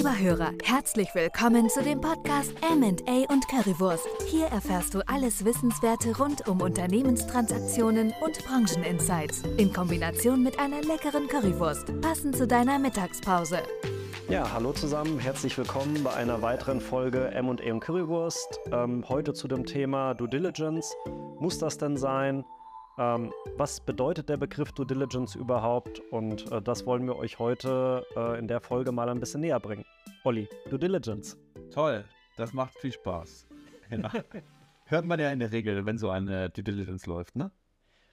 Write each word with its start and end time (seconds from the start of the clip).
Lieber 0.00 0.18
Hörer, 0.18 0.52
herzlich 0.64 1.14
willkommen 1.14 1.68
zu 1.68 1.82
dem 1.82 2.00
Podcast 2.00 2.54
MA 2.62 3.30
und 3.30 3.46
Currywurst. 3.48 4.08
Hier 4.28 4.46
erfährst 4.46 4.94
du 4.94 5.06
alles 5.06 5.44
Wissenswerte 5.44 6.16
rund 6.16 6.48
um 6.48 6.62
Unternehmenstransaktionen 6.62 8.14
und 8.24 8.42
Brancheninsights 8.46 9.42
in 9.58 9.74
Kombination 9.74 10.42
mit 10.42 10.58
einer 10.58 10.80
leckeren 10.80 11.28
Currywurst, 11.28 12.00
passend 12.00 12.34
zu 12.34 12.46
deiner 12.46 12.78
Mittagspause. 12.78 13.58
Ja, 14.30 14.50
hallo 14.50 14.72
zusammen, 14.72 15.18
herzlich 15.18 15.58
willkommen 15.58 16.02
bei 16.02 16.14
einer 16.14 16.40
weiteren 16.40 16.80
Folge 16.80 17.30
M&A 17.32 17.70
und 17.70 17.80
Currywurst. 17.80 18.58
Ähm, 18.72 19.04
heute 19.06 19.34
zu 19.34 19.48
dem 19.48 19.66
Thema 19.66 20.14
Due 20.14 20.30
Diligence. 20.30 20.96
Muss 21.38 21.58
das 21.58 21.76
denn 21.76 21.98
sein? 21.98 22.46
Ähm, 22.98 23.32
was 23.56 23.80
bedeutet 23.80 24.28
der 24.28 24.36
Begriff 24.36 24.72
Due 24.72 24.86
Diligence 24.86 25.34
überhaupt? 25.34 26.00
Und 26.10 26.50
äh, 26.52 26.60
das 26.60 26.86
wollen 26.86 27.06
wir 27.06 27.16
euch 27.16 27.38
heute 27.38 28.04
äh, 28.16 28.38
in 28.38 28.48
der 28.48 28.60
Folge 28.60 28.92
mal 28.92 29.08
ein 29.08 29.20
bisschen 29.20 29.40
näher 29.40 29.60
bringen. 29.60 29.84
Olli, 30.24 30.48
Due 30.68 30.78
Diligence. 30.78 31.38
Toll, 31.70 32.04
das 32.36 32.52
macht 32.52 32.74
viel 32.78 32.92
Spaß. 32.92 33.46
Ja. 33.90 34.12
Hört 34.86 35.06
man 35.06 35.20
ja 35.20 35.30
in 35.30 35.38
der 35.38 35.52
Regel, 35.52 35.86
wenn 35.86 35.98
so 35.98 36.10
eine 36.10 36.50
Due 36.50 36.64
Diligence 36.64 37.06
läuft, 37.06 37.36
ne? 37.36 37.50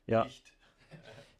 Ja. 0.05 0.23
Nicht. 0.25 0.53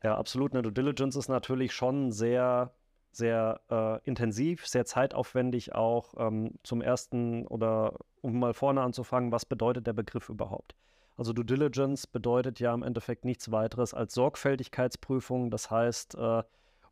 Ja, 0.03 0.15
absolut. 0.15 0.53
Eine 0.53 0.61
Due 0.61 0.71
Diligence 0.71 1.15
ist 1.15 1.27
natürlich 1.27 1.73
schon 1.73 2.11
sehr, 2.11 2.71
sehr 3.11 3.59
äh, 3.71 3.99
intensiv, 4.07 4.67
sehr 4.67 4.85
zeitaufwendig 4.85 5.73
auch. 5.73 6.13
Ähm, 6.19 6.59
zum 6.61 6.81
ersten 6.81 7.47
oder 7.47 7.97
um 8.21 8.37
mal 8.37 8.53
vorne 8.53 8.81
anzufangen, 8.81 9.31
was 9.31 9.45
bedeutet 9.45 9.87
der 9.87 9.93
Begriff 9.93 10.29
überhaupt? 10.29 10.75
Also 11.17 11.33
Due 11.33 11.45
Diligence 11.45 12.05
bedeutet 12.05 12.59
ja 12.59 12.73
im 12.73 12.83
Endeffekt 12.83 13.25
nichts 13.25 13.51
weiteres 13.51 13.95
als 13.95 14.13
Sorgfältigkeitsprüfung. 14.13 15.49
Das 15.49 15.71
heißt, 15.71 16.15
äh, 16.15 16.43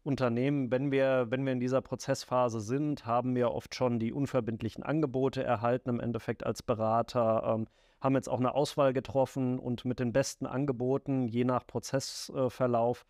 Unternehmen, 0.03 0.71
wenn 0.71 0.91
wir, 0.91 1.27
wenn 1.29 1.45
wir 1.45 1.53
in 1.53 1.59
dieser 1.59 1.81
Prozessphase 1.81 2.59
sind, 2.59 3.05
haben 3.05 3.35
wir 3.35 3.51
oft 3.51 3.75
schon 3.75 3.99
die 3.99 4.13
unverbindlichen 4.13 4.83
Angebote 4.83 5.43
erhalten, 5.43 5.89
im 5.89 5.99
Endeffekt 5.99 6.45
als 6.45 6.63
Berater, 6.63 7.43
ähm, 7.45 7.67
haben 8.01 8.15
jetzt 8.15 8.29
auch 8.29 8.39
eine 8.39 8.53
Auswahl 8.53 8.93
getroffen 8.93 9.57
und 9.59 9.85
mit 9.85 9.99
den 9.99 10.11
besten 10.11 10.45
Angeboten, 10.45 11.27
je 11.27 11.43
nach 11.43 11.65
Prozessverlauf, 11.65 13.05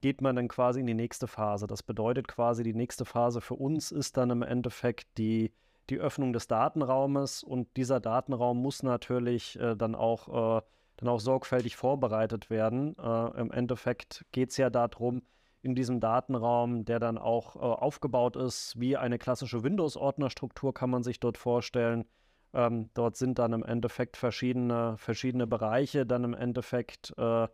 geht 0.00 0.20
man 0.20 0.36
dann 0.36 0.48
quasi 0.48 0.80
in 0.80 0.86
die 0.86 0.94
nächste 0.94 1.26
Phase. 1.26 1.66
Das 1.66 1.82
bedeutet 1.82 2.28
quasi, 2.28 2.62
die 2.62 2.74
nächste 2.74 3.04
Phase 3.04 3.40
für 3.40 3.54
uns 3.54 3.90
ist 3.90 4.16
dann 4.16 4.30
im 4.30 4.42
Endeffekt 4.42 5.18
die 5.18 5.52
die 5.90 5.98
Öffnung 5.98 6.32
des 6.32 6.48
Datenraumes 6.48 7.42
und 7.42 7.76
dieser 7.76 8.00
Datenraum 8.00 8.60
muss 8.60 8.82
natürlich 8.82 9.58
äh, 9.60 9.76
dann, 9.76 9.94
auch, 9.94 10.58
äh, 10.58 10.62
dann 10.96 11.08
auch 11.08 11.20
sorgfältig 11.20 11.76
vorbereitet 11.76 12.50
werden. 12.50 12.96
Äh, 12.98 13.40
Im 13.40 13.52
Endeffekt 13.52 14.24
geht 14.32 14.50
es 14.50 14.56
ja 14.56 14.70
darum, 14.70 15.22
in 15.62 15.74
diesem 15.74 16.00
Datenraum, 16.00 16.84
der 16.84 17.00
dann 17.00 17.18
auch 17.18 17.56
äh, 17.56 17.58
aufgebaut 17.58 18.36
ist, 18.36 18.78
wie 18.78 18.96
eine 18.96 19.18
klassische 19.18 19.62
Windows-Ordnerstruktur 19.62 20.72
kann 20.74 20.90
man 20.90 21.02
sich 21.02 21.18
dort 21.20 21.38
vorstellen. 21.38 22.04
Ähm, 22.52 22.90
dort 22.94 23.16
sind 23.16 23.38
dann 23.38 23.52
im 23.52 23.64
Endeffekt 23.64 24.16
verschiedene, 24.16 24.96
verschiedene 24.96 25.46
Bereiche, 25.46 26.06
dann 26.06 26.24
im 26.24 26.34
Endeffekt, 26.34 27.12
äh, 27.18 27.48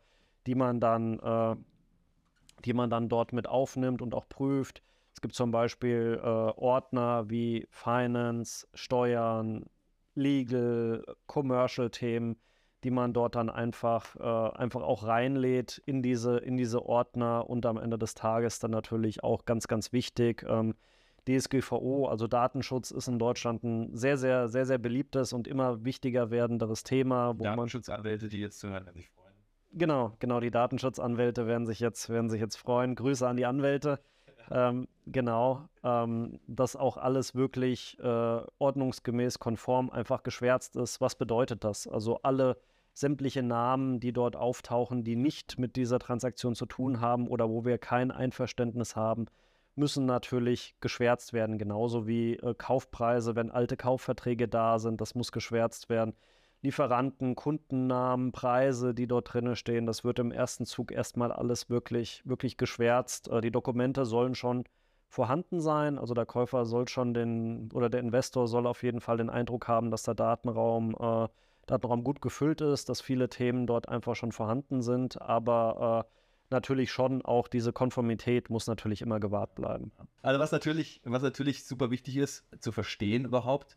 die 0.46 0.54
man 0.54 0.80
dann, 0.80 1.18
äh, 1.20 1.56
die 2.64 2.74
man 2.74 2.90
dann 2.90 3.08
dort 3.08 3.32
mit 3.32 3.48
aufnimmt 3.48 4.02
und 4.02 4.14
auch 4.14 4.28
prüft 4.28 4.82
gibt 5.22 5.34
zum 5.34 5.50
Beispiel 5.50 6.20
äh, 6.22 6.26
Ordner 6.26 7.30
wie 7.30 7.66
Finance, 7.70 8.66
Steuern, 8.74 9.64
Legal, 10.14 11.04
Commercial-Themen, 11.26 12.36
die 12.84 12.90
man 12.90 13.12
dort 13.12 13.36
dann 13.36 13.48
einfach, 13.48 14.16
äh, 14.16 14.56
einfach 14.58 14.82
auch 14.82 15.06
reinlädt 15.06 15.80
in 15.86 16.02
diese, 16.02 16.38
in 16.38 16.56
diese 16.56 16.84
Ordner 16.84 17.48
und 17.48 17.64
am 17.64 17.78
Ende 17.78 17.96
des 17.96 18.14
Tages 18.14 18.58
dann 18.58 18.72
natürlich 18.72 19.22
auch 19.24 19.44
ganz, 19.46 19.68
ganz 19.68 19.92
wichtig. 19.92 20.44
Ähm, 20.46 20.74
DSGVO, 21.28 22.08
also 22.08 22.26
Datenschutz, 22.26 22.90
ist 22.90 23.06
in 23.06 23.20
Deutschland 23.20 23.62
ein 23.62 23.96
sehr, 23.96 24.18
sehr, 24.18 24.48
sehr, 24.48 24.66
sehr 24.66 24.78
beliebtes 24.78 25.32
und 25.32 25.46
immer 25.46 25.84
wichtiger 25.84 26.30
werdenderes 26.30 26.82
Thema. 26.82 27.34
Datenschutzanwälte, 27.34 28.28
die 28.28 28.40
jetzt 28.40 28.58
zuhören, 28.58 28.84
werden 28.84 28.96
sich 28.96 29.08
freuen. 29.08 29.32
Genau, 29.74 30.16
genau, 30.18 30.40
die 30.40 30.50
Datenschutzanwälte 30.50 31.46
werden 31.46 31.66
sich 31.66 31.78
jetzt, 31.78 32.10
werden 32.10 32.28
sich 32.28 32.40
jetzt 32.40 32.56
freuen. 32.56 32.96
Grüße 32.96 33.26
an 33.26 33.36
die 33.36 33.46
Anwälte. 33.46 34.00
Ähm, 34.54 34.86
genau, 35.06 35.66
ähm, 35.82 36.38
dass 36.46 36.76
auch 36.76 36.98
alles 36.98 37.34
wirklich 37.34 37.98
äh, 38.00 38.40
ordnungsgemäß 38.58 39.38
konform 39.38 39.88
einfach 39.88 40.22
geschwärzt 40.22 40.76
ist. 40.76 41.00
Was 41.00 41.14
bedeutet 41.14 41.64
das? 41.64 41.88
Also 41.88 42.20
alle 42.22 42.58
sämtliche 42.92 43.42
Namen, 43.42 43.98
die 43.98 44.12
dort 44.12 44.36
auftauchen, 44.36 45.04
die 45.04 45.16
nicht 45.16 45.58
mit 45.58 45.76
dieser 45.76 45.98
Transaktion 45.98 46.54
zu 46.54 46.66
tun 46.66 47.00
haben 47.00 47.28
oder 47.28 47.48
wo 47.48 47.64
wir 47.64 47.78
kein 47.78 48.10
Einverständnis 48.10 48.94
haben, 48.94 49.24
müssen 49.74 50.04
natürlich 50.04 50.76
geschwärzt 50.80 51.32
werden, 51.32 51.56
genauso 51.56 52.06
wie 52.06 52.34
äh, 52.34 52.54
Kaufpreise, 52.54 53.34
wenn 53.34 53.50
alte 53.50 53.78
Kaufverträge 53.78 54.48
da 54.48 54.78
sind, 54.78 55.00
das 55.00 55.14
muss 55.14 55.32
geschwärzt 55.32 55.88
werden. 55.88 56.14
Lieferanten, 56.62 57.34
Kundennamen, 57.34 58.30
Preise, 58.30 58.94
die 58.94 59.08
dort 59.08 59.34
drin 59.34 59.56
stehen. 59.56 59.84
Das 59.84 60.04
wird 60.04 60.20
im 60.20 60.30
ersten 60.30 60.64
Zug 60.64 60.92
erstmal 60.92 61.32
alles 61.32 61.68
wirklich, 61.68 62.22
wirklich 62.24 62.56
geschwärzt. 62.56 63.28
Äh, 63.28 63.40
die 63.40 63.50
Dokumente 63.50 64.06
sollen 64.06 64.36
schon 64.36 64.64
vorhanden 65.08 65.60
sein. 65.60 65.98
Also 65.98 66.14
der 66.14 66.24
Käufer 66.24 66.64
soll 66.64 66.88
schon 66.88 67.14
den 67.14 67.70
oder 67.72 67.90
der 67.90 68.00
Investor 68.00 68.46
soll 68.46 68.66
auf 68.66 68.82
jeden 68.82 69.00
Fall 69.00 69.18
den 69.18 69.28
Eindruck 69.28 69.68
haben, 69.68 69.90
dass 69.90 70.04
der 70.04 70.14
Datenraum, 70.14 70.96
äh, 70.98 71.28
Datenraum 71.66 72.04
gut 72.04 72.22
gefüllt 72.22 72.60
ist, 72.60 72.88
dass 72.88 73.00
viele 73.00 73.28
Themen 73.28 73.66
dort 73.66 73.88
einfach 73.88 74.14
schon 74.14 74.30
vorhanden 74.30 74.82
sind. 74.82 75.20
Aber 75.20 76.06
äh, 76.06 76.18
natürlich 76.52 76.92
schon 76.92 77.24
auch 77.24 77.48
diese 77.48 77.72
Konformität 77.72 78.50
muss 78.50 78.68
natürlich 78.68 79.02
immer 79.02 79.18
gewahrt 79.18 79.56
bleiben. 79.56 79.90
Also 80.22 80.38
was 80.38 80.52
natürlich, 80.52 81.00
was 81.04 81.22
natürlich 81.22 81.64
super 81.64 81.90
wichtig 81.90 82.18
ist, 82.18 82.44
zu 82.60 82.70
verstehen 82.70 83.24
überhaupt, 83.24 83.76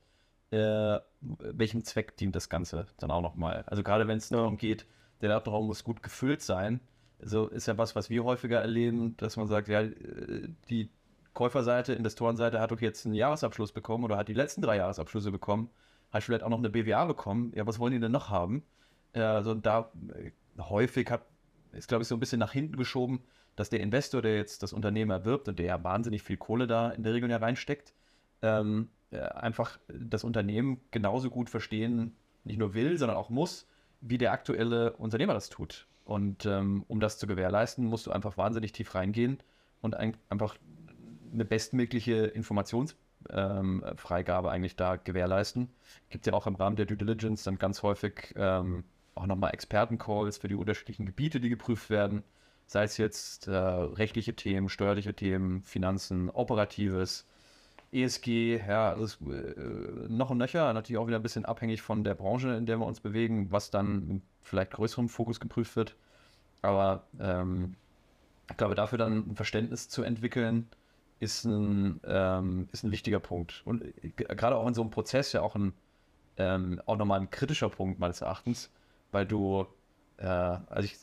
äh, 0.56 1.00
welchem 1.22 1.84
Zweck 1.84 2.18
dient 2.18 2.36
das 2.36 2.50
Ganze 2.50 2.88
dann 2.98 3.12
auch 3.12 3.22
nochmal. 3.22 3.64
Also 3.68 3.84
gerade 3.84 4.08
wenn 4.08 4.18
es 4.18 4.30
darum 4.30 4.58
geht, 4.58 4.86
der 5.22 5.30
Datenraum 5.30 5.68
muss 5.68 5.84
gut 5.84 6.04
gefüllt 6.04 6.42
sein. 6.42 6.80
Also 7.22 7.48
ist 7.48 7.68
ja 7.68 7.78
was, 7.78 7.96
was 7.96 8.10
wir 8.10 8.24
häufiger 8.24 8.60
erleben, 8.60 9.16
dass 9.18 9.38
man 9.38 9.48
sagt, 9.48 9.68
ja, 9.68 9.82
äh, 9.82 10.50
die 10.70 10.90
Käuferseite, 11.34 11.94
Investorenseite 11.94 12.60
hat 12.60 12.72
doch 12.72 12.80
jetzt 12.80 13.06
einen 13.06 13.16
Jahresabschluss 13.16 13.74
bekommen 13.74 14.04
oder 14.04 14.18
hat 14.18 14.30
die 14.30 14.34
letzten 14.34 14.62
drei 14.62 14.78
Jahresabschlüsse 14.78 15.32
bekommen, 15.32 15.70
hat 16.12 16.24
vielleicht 16.24 16.44
auch 16.44 16.50
noch 16.50 16.60
eine 16.60 16.70
BWA 16.70 17.06
bekommen. 17.06 17.52
Ja, 17.56 17.68
was 17.68 17.80
wollen 17.80 17.94
die 17.94 18.00
denn 18.00 18.12
noch 18.12 18.30
haben? 18.30 18.64
Also 19.14 19.54
da 19.54 19.92
äh, 20.14 20.32
häufig 20.62 21.10
hat, 21.10 21.26
ist 21.74 21.88
glaube 21.88 22.04
ich 22.04 22.08
so 22.08 22.16
ein 22.16 22.20
bisschen 22.20 22.40
nach 22.40 22.54
hinten 22.54 22.78
geschoben, 22.78 23.24
dass 23.56 23.70
der 23.70 23.80
Investor, 23.80 24.22
der 24.22 24.36
jetzt 24.36 24.64
das 24.64 24.74
Unternehmen 24.74 25.12
erwirbt 25.12 25.48
und 25.48 25.60
der 25.60 25.66
ja 25.66 25.84
wahnsinnig 25.84 26.24
viel 26.24 26.38
Kohle 26.38 26.68
da 26.68 26.92
in 26.92 27.04
der 27.04 27.14
Regel 27.14 27.30
ja 27.30 27.38
reinsteckt, 27.38 27.94
ähm, 28.42 28.90
äh, 29.05 29.05
einfach 29.20 29.80
das 29.88 30.24
Unternehmen 30.24 30.82
genauso 30.92 31.30
gut 31.30 31.50
verstehen, 31.50 32.16
nicht 32.44 32.60
nur 32.60 32.74
will, 32.74 32.98
sondern 32.98 33.18
auch 33.18 33.30
muss, 33.30 33.68
wie 34.02 34.18
der 34.18 34.32
aktuelle 34.32 34.94
Unternehmer 34.94 35.34
das 35.34 35.50
tut. 35.50 35.88
Und 36.04 36.46
ähm, 36.46 36.84
um 36.88 37.00
das 37.00 37.18
zu 37.18 37.28
gewährleisten, 37.28 37.86
musst 37.86 38.06
du 38.06 38.12
einfach 38.12 38.38
wahnsinnig 38.38 38.72
tief 38.72 38.94
reingehen 38.94 39.40
und 39.82 39.96
ein, 39.96 40.16
einfach 40.30 40.56
eine 41.34 41.46
bestmögliche 41.46 42.28
Informationsfreigabe 42.28 44.48
ähm, 44.48 44.54
eigentlich 44.54 44.76
da 44.76 44.98
gewährleisten. 44.98 45.70
Gibt 46.10 46.28
ja 46.28 46.34
auch 46.34 46.48
im 46.48 46.56
Rahmen 46.56 46.76
der 46.76 46.86
Due 46.86 46.98
Diligence 46.98 47.44
dann 47.44 47.58
ganz 47.58 47.82
häufig 47.82 48.34
ähm, 48.36 48.84
auch 49.16 49.26
nochmal 49.26 49.54
Expertencalls 49.54 50.38
für 50.38 50.48
die 50.48 50.56
unterschiedlichen 50.56 51.06
Gebiete, 51.06 51.40
die 51.40 51.50
geprüft 51.50 51.90
werden. 51.90 52.24
Sei 52.68 52.84
es 52.84 52.98
jetzt 52.98 53.48
äh, 53.48 53.56
rechtliche 53.56 54.36
Themen, 54.36 54.70
steuerliche 54.70 55.14
Themen, 55.14 55.64
Finanzen, 55.64 56.30
Operatives, 56.30 57.28
ESG, 58.04 58.60
ja, 58.68 58.96
das, 58.96 59.20
äh, 59.22 60.08
noch 60.10 60.30
und 60.30 60.38
nöcher, 60.38 60.74
natürlich 60.74 60.98
auch 61.00 61.08
wieder 61.08 61.18
ein 61.20 61.24
bisschen 61.24 61.46
abhängig 61.46 61.82
von 61.82 62.04
der 62.04 62.16
Branche, 62.16 62.50
in 62.56 62.66
der 62.66 62.80
wir 62.80 62.86
uns 62.86 63.00
bewegen, 63.00 63.52
was 63.52 63.72
dann 63.72 64.08
mit 64.08 64.22
vielleicht 64.42 64.72
größerem 64.72 65.10
Fokus 65.10 65.40
geprüft 65.40 65.76
wird. 65.76 65.96
Aber 66.62 67.04
ähm, 67.20 67.76
ich 68.50 68.58
glaube, 68.58 68.76
dafür 68.76 68.98
dann 68.98 69.30
ein 69.32 69.36
Verständnis 69.36 69.90
zu 69.90 70.04
entwickeln, 70.04 70.68
ist 71.20 71.46
ein, 71.46 72.02
ähm, 72.06 72.68
ist 72.72 72.84
ein 72.84 72.92
wichtiger 72.92 73.20
Punkt. 73.20 73.62
Und 73.66 73.84
äh, 74.04 74.10
gerade 74.12 74.56
auch 74.56 74.68
in 74.68 74.74
so 74.74 74.82
einem 74.82 74.92
Prozess 74.92 75.32
ja 75.34 75.42
auch 75.42 75.56
ein 75.56 75.74
ähm, 76.38 76.82
auch 76.86 76.98
nochmal 76.98 77.20
ein 77.20 77.30
kritischer 77.30 77.70
Punkt 77.70 78.00
meines 78.00 78.22
Erachtens, 78.22 78.70
weil 79.12 79.26
du, 79.26 79.66
äh, 80.18 80.26
also 80.26 80.84
ich, 80.84 80.98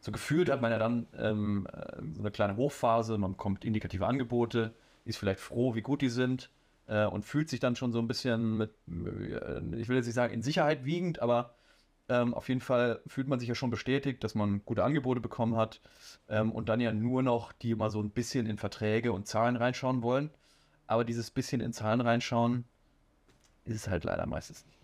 so 0.00 0.12
gefühlt 0.12 0.50
hat 0.50 0.60
man 0.60 0.72
ja 0.72 0.78
dann 0.78 1.06
ähm, 1.18 1.66
äh, 1.72 2.02
so 2.14 2.20
eine 2.20 2.30
kleine 2.30 2.56
Hochphase, 2.56 3.18
man 3.18 3.32
bekommt 3.32 3.64
indikative 3.64 4.06
Angebote, 4.06 4.74
ist 5.04 5.18
vielleicht 5.18 5.40
froh, 5.40 5.74
wie 5.74 5.82
gut 5.82 6.02
die 6.02 6.08
sind 6.08 6.50
äh, 6.86 7.06
und 7.06 7.24
fühlt 7.24 7.48
sich 7.48 7.60
dann 7.60 7.76
schon 7.76 7.92
so 7.92 7.98
ein 7.98 8.08
bisschen 8.08 8.56
mit, 8.56 8.70
äh, 8.88 9.60
ich 9.76 9.88
will 9.88 9.96
jetzt 9.96 10.06
nicht 10.06 10.14
sagen 10.14 10.34
in 10.34 10.42
Sicherheit 10.42 10.84
wiegend, 10.84 11.20
aber 11.20 11.54
ähm, 12.08 12.34
auf 12.34 12.48
jeden 12.48 12.60
Fall 12.60 13.00
fühlt 13.06 13.28
man 13.28 13.38
sich 13.38 13.48
ja 13.48 13.54
schon 13.54 13.70
bestätigt, 13.70 14.22
dass 14.24 14.34
man 14.34 14.62
gute 14.64 14.84
Angebote 14.84 15.20
bekommen 15.20 15.56
hat 15.56 15.80
ähm, 16.28 16.52
und 16.52 16.68
dann 16.68 16.80
ja 16.80 16.92
nur 16.92 17.22
noch 17.22 17.52
die 17.52 17.74
mal 17.74 17.90
so 17.90 18.00
ein 18.00 18.10
bisschen 18.10 18.46
in 18.46 18.58
Verträge 18.58 19.12
und 19.12 19.26
Zahlen 19.26 19.56
reinschauen 19.56 20.02
wollen. 20.02 20.30
Aber 20.86 21.04
dieses 21.04 21.30
bisschen 21.30 21.62
in 21.62 21.72
Zahlen 21.72 22.02
reinschauen 22.02 22.64
ist 23.64 23.76
es 23.76 23.88
halt 23.88 24.04
leider 24.04 24.26
meistens 24.26 24.66
nicht. 24.66 24.78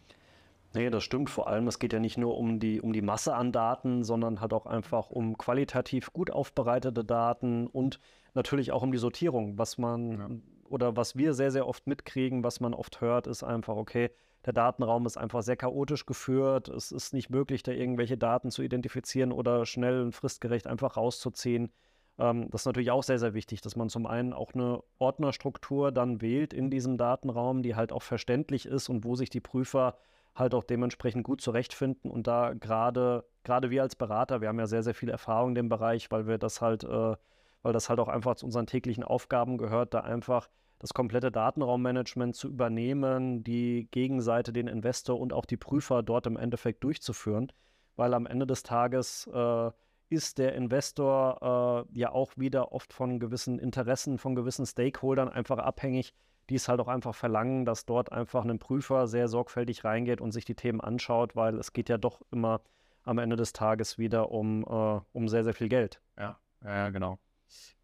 Nee, 0.72 0.88
das 0.88 1.02
stimmt. 1.02 1.30
Vor 1.30 1.48
allem, 1.48 1.66
es 1.66 1.78
geht 1.78 1.92
ja 1.92 1.98
nicht 1.98 2.16
nur 2.16 2.38
um 2.38 2.60
die, 2.60 2.80
um 2.80 2.92
die 2.92 3.02
Masse 3.02 3.34
an 3.34 3.52
Daten, 3.52 4.04
sondern 4.04 4.40
halt 4.40 4.52
auch 4.52 4.66
einfach 4.66 5.10
um 5.10 5.36
qualitativ 5.36 6.12
gut 6.12 6.30
aufbereitete 6.30 7.04
Daten 7.04 7.66
und 7.66 8.00
natürlich 8.34 8.72
auch 8.72 8.82
um 8.82 8.92
die 8.92 8.98
Sortierung. 8.98 9.58
Was 9.58 9.78
man 9.78 10.10
ja. 10.10 10.28
oder 10.68 10.96
was 10.96 11.16
wir 11.16 11.34
sehr, 11.34 11.50
sehr 11.50 11.66
oft 11.66 11.86
mitkriegen, 11.86 12.44
was 12.44 12.60
man 12.60 12.74
oft 12.74 13.00
hört, 13.00 13.26
ist 13.26 13.42
einfach, 13.42 13.76
okay, 13.76 14.10
der 14.46 14.52
Datenraum 14.52 15.04
ist 15.04 15.18
einfach 15.18 15.42
sehr 15.42 15.56
chaotisch 15.56 16.06
geführt. 16.06 16.68
Es 16.68 16.92
ist 16.92 17.12
nicht 17.12 17.28
möglich, 17.28 17.62
da 17.62 17.72
irgendwelche 17.72 18.16
Daten 18.16 18.50
zu 18.50 18.62
identifizieren 18.62 19.32
oder 19.32 19.66
schnell 19.66 20.00
und 20.02 20.12
fristgerecht 20.12 20.66
einfach 20.66 20.96
rauszuziehen. 20.96 21.70
Ähm, 22.18 22.48
das 22.50 22.62
ist 22.62 22.66
natürlich 22.66 22.90
auch 22.90 23.02
sehr, 23.02 23.18
sehr 23.18 23.34
wichtig, 23.34 23.60
dass 23.60 23.76
man 23.76 23.88
zum 23.88 24.06
einen 24.06 24.32
auch 24.32 24.54
eine 24.54 24.82
Ordnerstruktur 24.98 25.92
dann 25.92 26.20
wählt 26.20 26.54
in 26.54 26.70
diesem 26.70 26.96
Datenraum, 26.96 27.62
die 27.62 27.74
halt 27.74 27.92
auch 27.92 28.02
verständlich 28.02 28.66
ist 28.66 28.88
und 28.88 29.04
wo 29.04 29.14
sich 29.14 29.30
die 29.30 29.40
Prüfer 29.40 29.96
halt 30.34 30.54
auch 30.54 30.64
dementsprechend 30.64 31.24
gut 31.24 31.40
zurechtfinden 31.40 32.10
und 32.10 32.26
da 32.26 32.54
gerade, 32.54 33.24
gerade 33.42 33.70
wir 33.70 33.82
als 33.82 33.96
Berater, 33.96 34.40
wir 34.40 34.48
haben 34.48 34.58
ja 34.58 34.66
sehr, 34.66 34.82
sehr 34.82 34.94
viel 34.94 35.08
Erfahrung 35.08 35.50
in 35.50 35.54
dem 35.56 35.68
Bereich, 35.68 36.10
weil 36.10 36.26
wir 36.26 36.38
das 36.38 36.60
halt, 36.60 36.84
äh, 36.84 37.16
weil 37.62 37.72
das 37.72 37.88
halt 37.88 38.00
auch 38.00 38.08
einfach 38.08 38.36
zu 38.36 38.46
unseren 38.46 38.66
täglichen 38.66 39.04
Aufgaben 39.04 39.58
gehört, 39.58 39.94
da 39.94 40.00
einfach 40.00 40.48
das 40.78 40.94
komplette 40.94 41.30
Datenraummanagement 41.30 42.34
zu 42.34 42.48
übernehmen, 42.48 43.44
die 43.44 43.86
Gegenseite, 43.90 44.52
den 44.52 44.66
Investor 44.66 45.20
und 45.20 45.32
auch 45.32 45.44
die 45.44 45.58
Prüfer 45.58 46.02
dort 46.02 46.26
im 46.26 46.36
Endeffekt 46.36 46.82
durchzuführen, 46.82 47.52
weil 47.96 48.14
am 48.14 48.26
Ende 48.26 48.46
des 48.46 48.62
Tages 48.62 49.28
äh, 49.32 49.70
ist 50.08 50.38
der 50.38 50.54
Investor 50.54 51.86
äh, 51.92 51.98
ja 51.98 52.10
auch 52.10 52.32
wieder 52.36 52.72
oft 52.72 52.92
von 52.92 53.20
gewissen 53.20 53.58
Interessen, 53.58 54.18
von 54.18 54.34
gewissen 54.34 54.64
Stakeholdern 54.64 55.28
einfach 55.28 55.58
abhängig, 55.58 56.14
die 56.48 56.56
es 56.56 56.66
halt 56.66 56.80
auch 56.80 56.88
einfach 56.88 57.14
verlangen, 57.14 57.64
dass 57.66 57.84
dort 57.84 58.10
einfach 58.10 58.44
ein 58.44 58.58
Prüfer 58.58 59.06
sehr 59.06 59.28
sorgfältig 59.28 59.84
reingeht 59.84 60.20
und 60.20 60.32
sich 60.32 60.46
die 60.46 60.56
Themen 60.56 60.80
anschaut, 60.80 61.36
weil 61.36 61.58
es 61.58 61.74
geht 61.74 61.90
ja 61.90 61.98
doch 61.98 62.22
immer 62.32 62.62
am 63.04 63.18
Ende 63.18 63.36
des 63.36 63.52
Tages 63.52 63.98
wieder 63.98 64.32
um, 64.32 64.64
äh, 64.64 65.00
um 65.12 65.28
sehr, 65.28 65.44
sehr 65.44 65.54
viel 65.54 65.68
Geld. 65.68 66.00
Ja, 66.18 66.38
ja, 66.64 66.88
genau. 66.88 67.18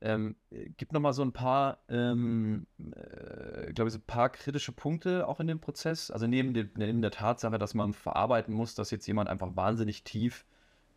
Ähm, 0.01 0.37
gibt 0.77 0.93
noch 0.93 1.01
mal 1.01 1.13
so 1.13 1.23
ein 1.23 1.33
paar, 1.33 1.79
ähm, 1.89 2.67
äh, 2.79 3.73
glaube 3.73 3.89
ich, 3.89 3.93
so 3.93 3.99
ein 3.99 4.07
paar 4.07 4.29
kritische 4.31 4.73
Punkte 4.73 5.27
auch 5.27 5.41
in 5.41 5.47
dem 5.47 5.61
Prozess. 5.61 6.11
Also 6.11 6.27
neben, 6.27 6.55
dem, 6.55 6.71
neben 6.77 7.03
der 7.03 7.11
Tatsache, 7.11 7.59
dass 7.59 7.75
man 7.75 7.93
verarbeiten 7.93 8.55
muss, 8.55 8.75
dass 8.75 8.91
jetzt 8.91 9.07
jemand 9.07 9.29
einfach 9.29 9.57
wahnsinnig 9.57 10.05
tief 10.05 10.45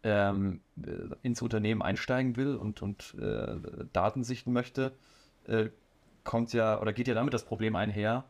ähm, 0.04 0.62
äh, 0.82 1.16
ins 1.22 1.42
Unternehmen 1.42 1.82
einsteigen 1.82 2.36
will 2.36 2.56
und, 2.56 2.82
und 2.82 3.16
äh, 3.20 3.58
Daten 3.94 4.24
sichten 4.24 4.54
möchte, 4.54 4.94
äh, 5.46 5.70
kommt 6.24 6.54
ja 6.54 6.80
oder 6.80 6.94
geht 6.94 7.08
ja 7.08 7.14
damit 7.14 7.34
das 7.34 7.46
Problem 7.46 7.76
einher, 7.76 8.26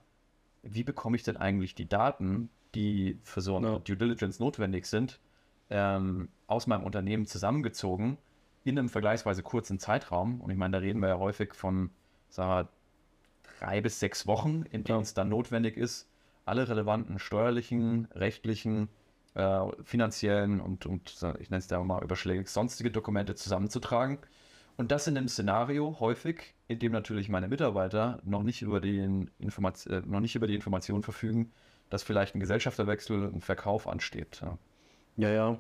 wie 0.64 0.84
bekomme 0.84 1.16
ich 1.16 1.24
denn 1.24 1.38
eigentlich 1.38 1.76
die 1.76 1.88
Daten, 1.88 2.50
die 2.76 3.20
für 3.24 3.42
so 3.42 3.58
eine 3.58 3.74
ja. 3.74 3.80
Due 3.80 3.98
Diligence 3.98 4.40
notwendig 4.40 4.86
sind, 4.86 5.20
ähm, 5.70 6.30
aus 6.48 6.68
meinem 6.68 6.84
Unternehmen 6.84 7.26
zusammengezogen 7.26 8.18
in 8.70 8.80
einem 8.80 8.90
vergleichsweise 8.90 9.44
kurzen 9.44 9.80
Zeitraum. 9.80 10.42
Und 10.42 10.52
ich 10.52 10.58
meine, 10.58 10.74
da 10.74 10.80
reden 10.80 11.02
wir 11.02 11.10
ja 11.10 11.20
häufig 11.20 11.54
von, 11.54 11.90
sagen 12.30 12.50
wir, 12.50 12.70
drei 13.60 13.82
bis 13.82 14.00
sechs 14.00 14.28
Wochen, 14.28 14.64
in 14.72 14.84
denen 14.84 15.02
es 15.02 15.14
dann 15.14 15.30
notwendig 15.30 15.78
ist, 15.78 16.10
alle 16.46 16.68
relevanten 16.68 17.20
steuerlichen, 17.20 18.08
rechtlichen, 18.14 18.90
äh, 19.36 19.60
finanziellen 19.84 20.60
und, 20.60 20.86
und 20.86 21.16
ich 21.40 21.50
nenne 21.50 21.60
es 21.60 21.68
da 21.68 21.84
mal 21.84 22.04
überschlägig 22.04 22.50
sonstige 22.50 22.92
Dokumente 22.92 23.36
zusammenzutragen. 23.36 24.20
Und 24.78 24.92
das 24.92 25.08
in 25.08 25.18
einem 25.18 25.28
Szenario 25.28 25.98
häufig, 26.00 26.56
in 26.68 26.80
dem 26.80 26.94
natürlich 26.94 27.28
meine 27.28 27.50
Mitarbeiter 27.50 28.22
noch 28.24 28.44
nicht 28.44 28.62
über, 28.62 28.80
den 28.80 29.30
Informat 29.38 29.86
äh, 29.88 30.02
noch 30.06 30.22
nicht 30.22 30.36
über 30.36 30.48
die 30.48 30.56
Information 30.56 31.04
verfügen, 31.04 31.52
dass 31.90 32.02
vielleicht 32.02 32.36
ein 32.36 32.40
Gesellschafterwechsel, 32.40 33.32
ein 33.34 33.42
Verkauf 33.42 33.88
ansteht. 33.88 34.42
Ja, 34.42 34.58
ja. 35.18 35.30
ja. 35.34 35.60